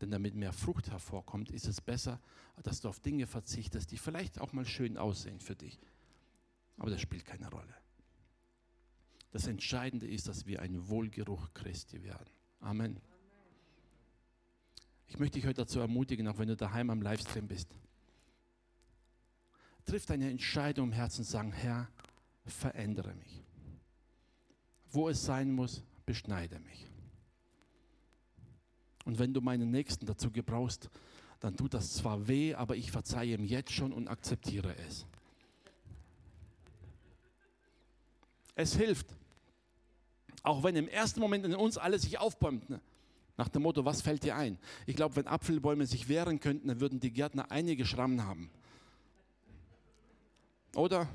Denn 0.02 0.10
damit 0.10 0.34
mehr 0.34 0.52
Frucht 0.52 0.90
hervorkommt, 0.90 1.50
ist 1.50 1.66
es 1.66 1.80
besser, 1.80 2.20
dass 2.62 2.80
du 2.80 2.88
auf 2.90 3.00
Dinge 3.00 3.26
verzichtest, 3.26 3.90
die 3.90 3.96
vielleicht 3.96 4.38
auch 4.38 4.52
mal 4.52 4.66
schön 4.66 4.98
aussehen 4.98 5.40
für 5.40 5.56
dich. 5.56 5.78
Aber 6.76 6.90
das 6.90 7.00
spielt 7.00 7.24
keine 7.24 7.48
Rolle. 7.48 7.74
Das 9.30 9.46
Entscheidende 9.46 10.06
ist, 10.06 10.28
dass 10.28 10.44
wir 10.46 10.60
ein 10.60 10.88
Wohlgeruch 10.88 11.54
Christi 11.54 12.02
werden. 12.02 12.28
Amen. 12.60 13.00
Ich 15.06 15.18
möchte 15.18 15.38
dich 15.38 15.46
heute 15.46 15.62
dazu 15.62 15.80
ermutigen, 15.80 16.28
auch 16.28 16.36
wenn 16.36 16.48
du 16.48 16.56
daheim 16.56 16.90
am 16.90 17.00
Livestream 17.00 17.48
bist 17.48 17.74
triff 19.84 20.10
eine 20.10 20.30
Entscheidung 20.30 20.88
im 20.88 20.92
Herzen 20.92 21.20
und 21.20 21.26
sagen, 21.26 21.52
Herr, 21.52 21.88
verändere 22.44 23.14
mich. 23.14 23.42
Wo 24.90 25.08
es 25.08 25.24
sein 25.24 25.52
muss, 25.52 25.84
beschneide 26.06 26.58
mich. 26.60 26.91
Und 29.04 29.18
wenn 29.18 29.34
du 29.34 29.40
meinen 29.40 29.70
Nächsten 29.70 30.06
dazu 30.06 30.30
gebrauchst, 30.30 30.90
dann 31.40 31.56
tut 31.56 31.74
das 31.74 31.92
zwar 31.94 32.28
weh, 32.28 32.54
aber 32.54 32.76
ich 32.76 32.92
verzeihe 32.92 33.34
ihm 33.34 33.44
jetzt 33.44 33.72
schon 33.72 33.92
und 33.92 34.08
akzeptiere 34.08 34.76
es. 34.86 35.06
Es 38.54 38.76
hilft. 38.76 39.06
Auch 40.42 40.62
wenn 40.62 40.76
im 40.76 40.88
ersten 40.88 41.20
Moment 41.20 41.44
in 41.44 41.54
uns 41.54 41.78
alles 41.78 42.02
sich 42.02 42.18
aufbäumt. 42.18 42.68
Ne? 42.70 42.80
Nach 43.36 43.48
dem 43.48 43.62
Motto, 43.62 43.84
was 43.84 44.02
fällt 44.02 44.24
dir 44.24 44.36
ein? 44.36 44.58
Ich 44.86 44.94
glaube, 44.94 45.16
wenn 45.16 45.26
Apfelbäume 45.26 45.86
sich 45.86 46.08
wehren 46.08 46.38
könnten, 46.38 46.68
dann 46.68 46.80
würden 46.80 47.00
die 47.00 47.12
Gärtner 47.12 47.50
einige 47.50 47.86
Schrammen 47.86 48.24
haben. 48.24 48.50
Oder 50.74 51.08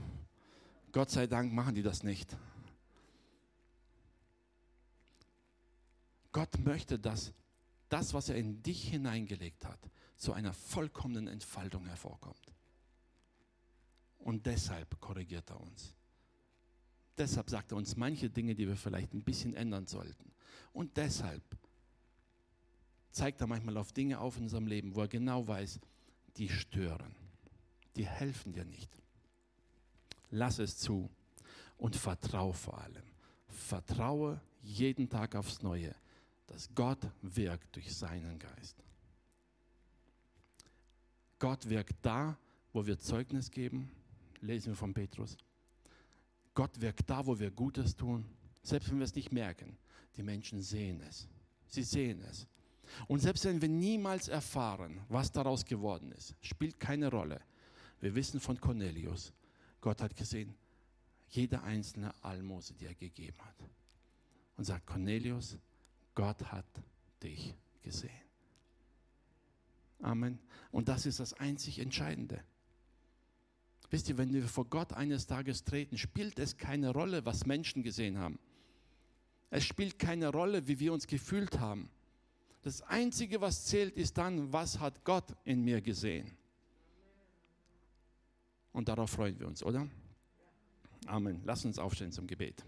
Gott 0.92 1.10
sei 1.10 1.28
Dank 1.28 1.54
machen 1.54 1.76
die 1.76 1.84
das 1.84 2.04
nicht. 2.04 2.36
Gott 6.32 6.60
möchte, 6.60 7.00
dass 7.00 7.34
das, 7.90 8.14
was 8.14 8.30
er 8.30 8.36
in 8.36 8.62
dich 8.64 8.90
hineingelegt 8.90 9.66
hat, 9.66 9.80
zu 10.18 10.34
einer 10.34 10.54
vollkommenen 10.54 11.28
Entfaltung 11.28 11.86
hervorkommt. 11.86 12.54
Und 14.20 14.46
deshalb 14.46 15.00
korrigiert 15.00 15.50
er 15.50 15.60
uns. 15.62 15.94
Deshalb 17.18 17.50
sagt 17.50 17.72
er 17.72 17.78
uns 17.78 17.96
manche 17.96 18.30
Dinge, 18.30 18.56
die 18.56 18.68
wir 18.68 18.76
vielleicht 18.76 19.14
ein 19.14 19.24
bisschen 19.24 19.54
ändern 19.54 19.88
sollten. 19.88 20.32
Und 20.74 20.98
deshalb 20.98 21.44
zeigt 23.12 23.42
er 23.42 23.48
manchmal 23.48 23.78
auf 23.78 23.92
Dinge 23.92 24.20
auf 24.20 24.38
in 24.38 24.44
unserem 24.44 24.68
Leben, 24.68 24.94
wo 24.96 25.02
er 25.02 25.08
genau 25.08 25.48
weiß, 25.48 25.80
die 26.38 26.50
stören, 26.50 27.16
die 27.96 28.06
helfen 28.06 28.54
dir 28.54 28.66
nicht. 28.66 28.92
Lass 30.30 30.60
es 30.60 30.78
zu 30.78 31.10
und 31.78 31.96
vertrau 31.96 32.54
vor 32.54 32.80
allem. 32.80 33.04
vertraue 33.48 34.40
jeden 34.62 35.10
Tag 35.10 35.36
aufs 35.36 35.64
Neue, 35.64 35.96
dass 36.48 36.74
Gott 36.74 37.00
wirkt 37.22 37.76
durch 37.76 37.94
seinen 37.96 38.40
Geist. 38.40 38.84
Gott 41.40 41.70
wirkt 41.70 41.98
da, 42.02 42.38
wo 42.74 42.86
wir 42.86 42.98
Zeugnis 42.98 43.52
geben, 43.52 43.92
lesen 44.42 44.70
wir 44.70 44.76
von 44.76 44.94
Petrus. 44.94 45.38
Gott 46.54 46.82
wirkt 46.82 47.10
da, 47.10 47.26
wo 47.26 47.38
wir 47.38 47.52
Gutes 47.52 47.96
tun, 47.96 48.26
selbst 48.64 48.90
wenn 48.90 48.98
wir 48.98 49.06
es 49.06 49.14
nicht 49.14 49.32
merken. 49.32 49.78
Die 50.16 50.24
Menschen 50.24 50.62
sehen 50.62 51.02
es. 51.02 51.28
Sie 51.68 51.84
sehen 51.84 52.22
es. 52.22 52.48
Und 53.08 53.20
selbst 53.20 53.46
wenn 53.46 53.62
wir 53.62 53.70
niemals 53.70 54.28
erfahren, 54.28 55.02
was 55.10 55.32
daraus 55.32 55.66
geworden 55.66 56.12
ist, 56.14 56.34
spielt 56.42 56.80
keine 56.80 57.12
Rolle. 57.12 57.42
Wir 58.00 58.16
wissen 58.16 58.40
von 58.40 58.60
Cornelius, 58.60 59.34
Gott 59.82 60.02
hat 60.02 60.16
gesehen, 60.16 60.56
jede 61.30 61.62
einzelne 61.62 62.14
Almose, 62.24 62.74
die 62.74 62.86
er 62.86 62.96
gegeben 62.96 63.38
hat. 63.40 63.56
Und 64.56 64.64
sagt, 64.64 64.88
Cornelius, 64.88 65.58
Gott 66.18 66.52
hat 66.52 66.66
dich 67.22 67.54
gesehen. 67.84 68.10
Amen. 70.02 70.40
Und 70.72 70.90
das 70.90 71.06
ist 71.06 71.20
das 71.20 71.36
einzig 71.36 71.78
Entscheidende. 71.78 72.44
Wisst 73.92 74.10
ihr, 74.10 74.18
wenn 74.18 74.34
wir 74.34 74.48
vor 74.48 74.66
Gott 74.66 74.94
eines 74.94 75.28
Tages 75.28 75.64
treten, 75.64 75.96
spielt 75.96 76.40
es 76.40 76.58
keine 76.58 76.90
Rolle, 76.90 77.24
was 77.24 77.46
Menschen 77.46 77.84
gesehen 77.84 78.18
haben. 78.18 78.40
Es 79.52 79.64
spielt 79.64 80.00
keine 80.00 80.30
Rolle, 80.30 80.68
wie 80.68 80.80
wir 80.80 80.92
uns 80.92 81.06
gefühlt 81.06 81.60
haben. 81.60 81.88
Das 82.64 82.82
Einzige, 82.82 83.40
was 83.40 83.66
zählt, 83.66 83.96
ist 83.96 84.18
dann, 84.18 84.52
was 84.52 84.80
hat 84.80 85.04
Gott 85.04 85.36
in 85.44 85.64
mir 85.64 85.82
gesehen. 85.82 86.36
Und 88.74 88.90
darauf 88.90 89.12
freuen 89.12 89.40
wir 89.40 89.46
uns, 89.46 89.62
oder? 89.62 89.88
Amen. 91.06 91.44
Lass 91.46 91.64
uns 91.64 91.78
aufstehen 91.78 92.12
zum 92.12 92.26
Gebet. 92.26 92.66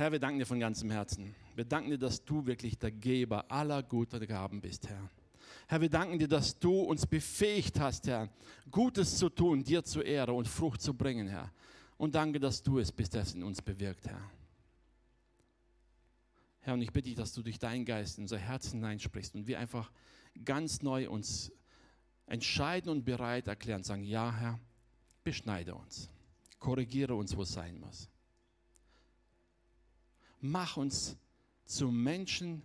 Herr, 0.00 0.12
wir 0.12 0.18
danken 0.18 0.38
dir 0.38 0.46
von 0.46 0.58
ganzem 0.58 0.90
Herzen. 0.90 1.34
Wir 1.54 1.66
danken 1.66 1.90
dir, 1.90 1.98
dass 1.98 2.24
du 2.24 2.46
wirklich 2.46 2.78
der 2.78 2.90
Geber 2.90 3.52
aller 3.52 3.82
guten 3.82 4.26
Gaben 4.26 4.62
bist, 4.62 4.88
Herr. 4.88 5.10
Herr, 5.68 5.82
wir 5.82 5.90
danken 5.90 6.18
dir, 6.18 6.26
dass 6.26 6.58
du 6.58 6.72
uns 6.80 7.06
befähigt 7.06 7.78
hast, 7.78 8.06
Herr, 8.06 8.30
Gutes 8.70 9.18
zu 9.18 9.28
tun, 9.28 9.62
dir 9.62 9.84
zur 9.84 10.06
Ehre 10.06 10.32
und 10.32 10.48
Frucht 10.48 10.80
zu 10.80 10.94
bringen, 10.94 11.28
Herr. 11.28 11.52
Und 11.98 12.14
danke, 12.14 12.40
dass 12.40 12.62
du 12.62 12.78
es 12.78 12.90
bis 12.90 13.10
das 13.10 13.34
in 13.34 13.42
uns 13.42 13.60
bewirkt, 13.60 14.08
Herr. 14.08 14.22
Herr, 16.60 16.72
und 16.72 16.80
ich 16.80 16.94
bitte 16.94 17.10
dich, 17.10 17.16
dass 17.16 17.34
du 17.34 17.42
durch 17.42 17.58
deinen 17.58 17.84
Geist 17.84 18.16
in 18.16 18.24
unser 18.24 18.38
Herz 18.38 18.70
hineinsprichst 18.70 19.34
und 19.34 19.46
wir 19.46 19.58
einfach 19.58 19.92
ganz 20.46 20.80
neu 20.80 21.10
uns 21.10 21.52
entscheiden 22.24 22.90
und 22.90 23.04
bereit 23.04 23.48
erklären, 23.48 23.82
sagen, 23.82 24.04
ja, 24.04 24.34
Herr, 24.34 24.60
beschneide 25.24 25.74
uns, 25.74 26.08
korrigiere 26.58 27.14
uns, 27.14 27.36
wo 27.36 27.42
es 27.42 27.52
sein 27.52 27.78
muss. 27.78 28.08
Mach 30.40 30.76
uns 30.76 31.16
zu 31.64 31.90
Menschen, 31.90 32.62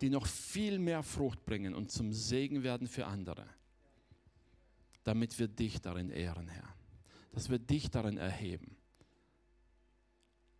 die 0.00 0.10
noch 0.10 0.26
viel 0.26 0.78
mehr 0.78 1.02
Frucht 1.02 1.44
bringen 1.44 1.74
und 1.74 1.90
zum 1.90 2.12
Segen 2.12 2.62
werden 2.62 2.86
für 2.86 3.06
andere, 3.06 3.46
damit 5.04 5.38
wir 5.38 5.48
dich 5.48 5.80
darin 5.80 6.10
ehren, 6.10 6.48
Herr, 6.48 6.74
dass 7.32 7.48
wir 7.48 7.58
dich 7.58 7.90
darin 7.90 8.18
erheben 8.18 8.76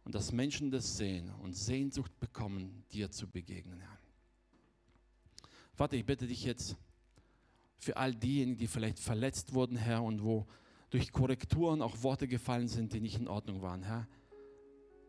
und 0.04 0.14
dass 0.14 0.32
Menschen 0.32 0.70
das 0.70 0.96
sehen 0.96 1.30
und 1.42 1.54
Sehnsucht 1.54 2.18
bekommen, 2.18 2.84
dir 2.92 3.10
zu 3.10 3.28
begegnen, 3.28 3.80
Herr. 3.80 3.98
Vater, 5.74 5.96
ich 5.96 6.06
bitte 6.06 6.26
dich 6.26 6.44
jetzt 6.44 6.76
für 7.76 7.96
all 7.96 8.14
diejenigen, 8.14 8.56
die 8.56 8.66
vielleicht 8.66 8.98
verletzt 8.98 9.52
wurden, 9.52 9.76
Herr, 9.76 10.02
und 10.02 10.22
wo 10.22 10.46
durch 10.90 11.12
Korrekturen 11.12 11.82
auch 11.82 12.02
Worte 12.02 12.26
gefallen 12.26 12.68
sind, 12.68 12.94
die 12.94 13.00
nicht 13.00 13.18
in 13.18 13.28
Ordnung 13.28 13.60
waren, 13.60 13.82
Herr. 13.82 14.08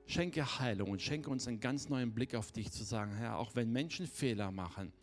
Schenke 0.07 0.59
Heilung 0.59 0.91
und 0.91 1.01
schenke 1.01 1.29
uns 1.29 1.49
einen 1.49 1.59
ganz 1.59 1.89
neuen 1.89 2.13
Blick 2.13 2.33
auf 2.33 2.53
dich 2.53 2.71
zu 2.71 2.85
sagen, 2.85 3.13
Herr, 3.15 3.37
auch 3.37 3.55
wenn 3.55 3.73
Menschen 3.73 4.07
Fehler 4.07 4.51
machen, 4.51 4.93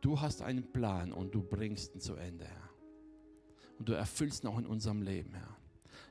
du 0.00 0.22
hast 0.22 0.40
einen 0.40 0.72
Plan 0.72 1.12
und 1.12 1.34
du 1.34 1.42
bringst 1.42 1.94
ihn 1.94 2.00
zu 2.00 2.14
Ende, 2.14 2.46
Herr. 2.46 2.70
Und 3.78 3.90
du 3.90 3.92
erfüllst 3.92 4.42
ihn 4.42 4.48
auch 4.48 4.58
in 4.58 4.66
unserem 4.66 5.02
Leben, 5.02 5.34
Herr. 5.34 5.56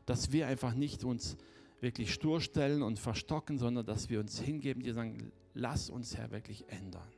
Dass 0.05 0.32
wir 0.32 0.45
einfach 0.45 0.76
nicht 0.76 1.03
uns 1.03 1.36
wirklich 1.82 2.14
stur 2.14 2.41
stellen 2.41 2.84
und 2.84 2.99
verstocken, 2.99 3.57
sondern 3.57 3.88
dass 3.88 4.12
wir 4.12 4.20
uns 4.20 4.39
hingeben, 4.39 4.84
dir 4.84 4.93
sagen, 4.93 5.32
lass 5.55 5.89
uns, 5.89 6.16
Herr, 6.16 6.30
wirklich 6.30 6.70
ändern. 6.70 7.12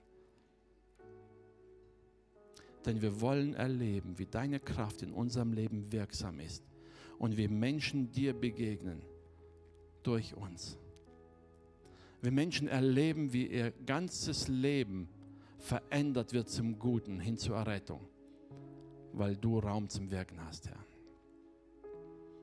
Denn 2.86 3.02
wir 3.02 3.20
wollen 3.20 3.56
erleben, 3.56 4.18
wie 4.18 4.26
deine 4.26 4.62
Kraft 4.62 5.02
in 5.02 5.12
unserem 5.12 5.52
Leben 5.52 5.92
wirksam 5.92 6.40
ist 6.40 6.64
und 7.20 7.36
wie 7.36 7.50
Menschen 7.50 8.10
dir 8.14 8.34
begegnen 8.34 9.02
durch 10.04 10.36
uns. 10.36 10.78
Wir 12.22 12.32
Menschen 12.32 12.68
erleben, 12.68 13.34
wie 13.34 13.48
ihr 13.48 13.72
ganzes 13.86 14.48
Leben 14.48 15.10
verändert 15.58 16.34
wird 16.34 16.50
zum 16.50 16.78
Guten, 16.78 17.20
hin 17.20 17.38
zur 17.38 17.56
Errettung, 17.56 18.02
weil 19.14 19.36
du 19.36 19.60
Raum 19.60 19.90
zum 19.90 20.12
Wirken 20.12 20.44
hast, 20.46 20.68
Herr. 20.68 20.86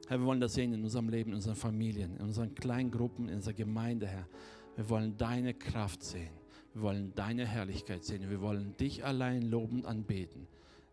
Herr, 0.09 0.21
wir 0.21 0.27
wollen 0.27 0.41
das 0.41 0.55
sehen 0.55 0.73
in 0.73 0.83
unserem 0.83 1.09
Leben, 1.11 1.31
in 1.31 1.37
unseren 1.37 1.55
Familien, 1.55 2.17
in 2.17 2.23
unseren 2.23 2.55
kleinen 2.55 2.91
Gruppen, 2.91 3.29
in 3.29 3.37
unserer 3.37 3.55
Gemeinde, 3.55 4.07
Herr. 4.07 4.27
Wir 4.75 4.89
wollen 4.89 5.17
deine 5.19 5.55
Kraft 5.55 6.03
sehen. 6.03 6.31
Wir 6.73 6.83
wollen 6.83 7.13
deine 7.15 7.47
Herrlichkeit 7.47 8.05
sehen. 8.05 8.31
Wir 8.31 8.41
wollen 8.41 8.77
dich 8.77 9.05
allein 9.05 9.43
lobend 9.43 9.85
anbeten. 9.85 10.47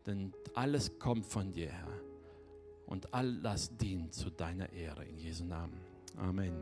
Denn 0.06 0.34
alles 0.54 1.00
kommt 1.00 1.26
von 1.26 1.54
dir, 1.54 1.70
Herr. 1.70 2.02
Und 2.88 3.14
all 3.14 3.38
das 3.42 3.78
dient 3.78 4.14
zu 4.14 4.30
deiner 4.30 4.72
Ehre. 4.74 5.06
In 5.06 5.18
Jesu 5.18 5.46
Namen. 5.46 5.80
Amen. 6.22 6.56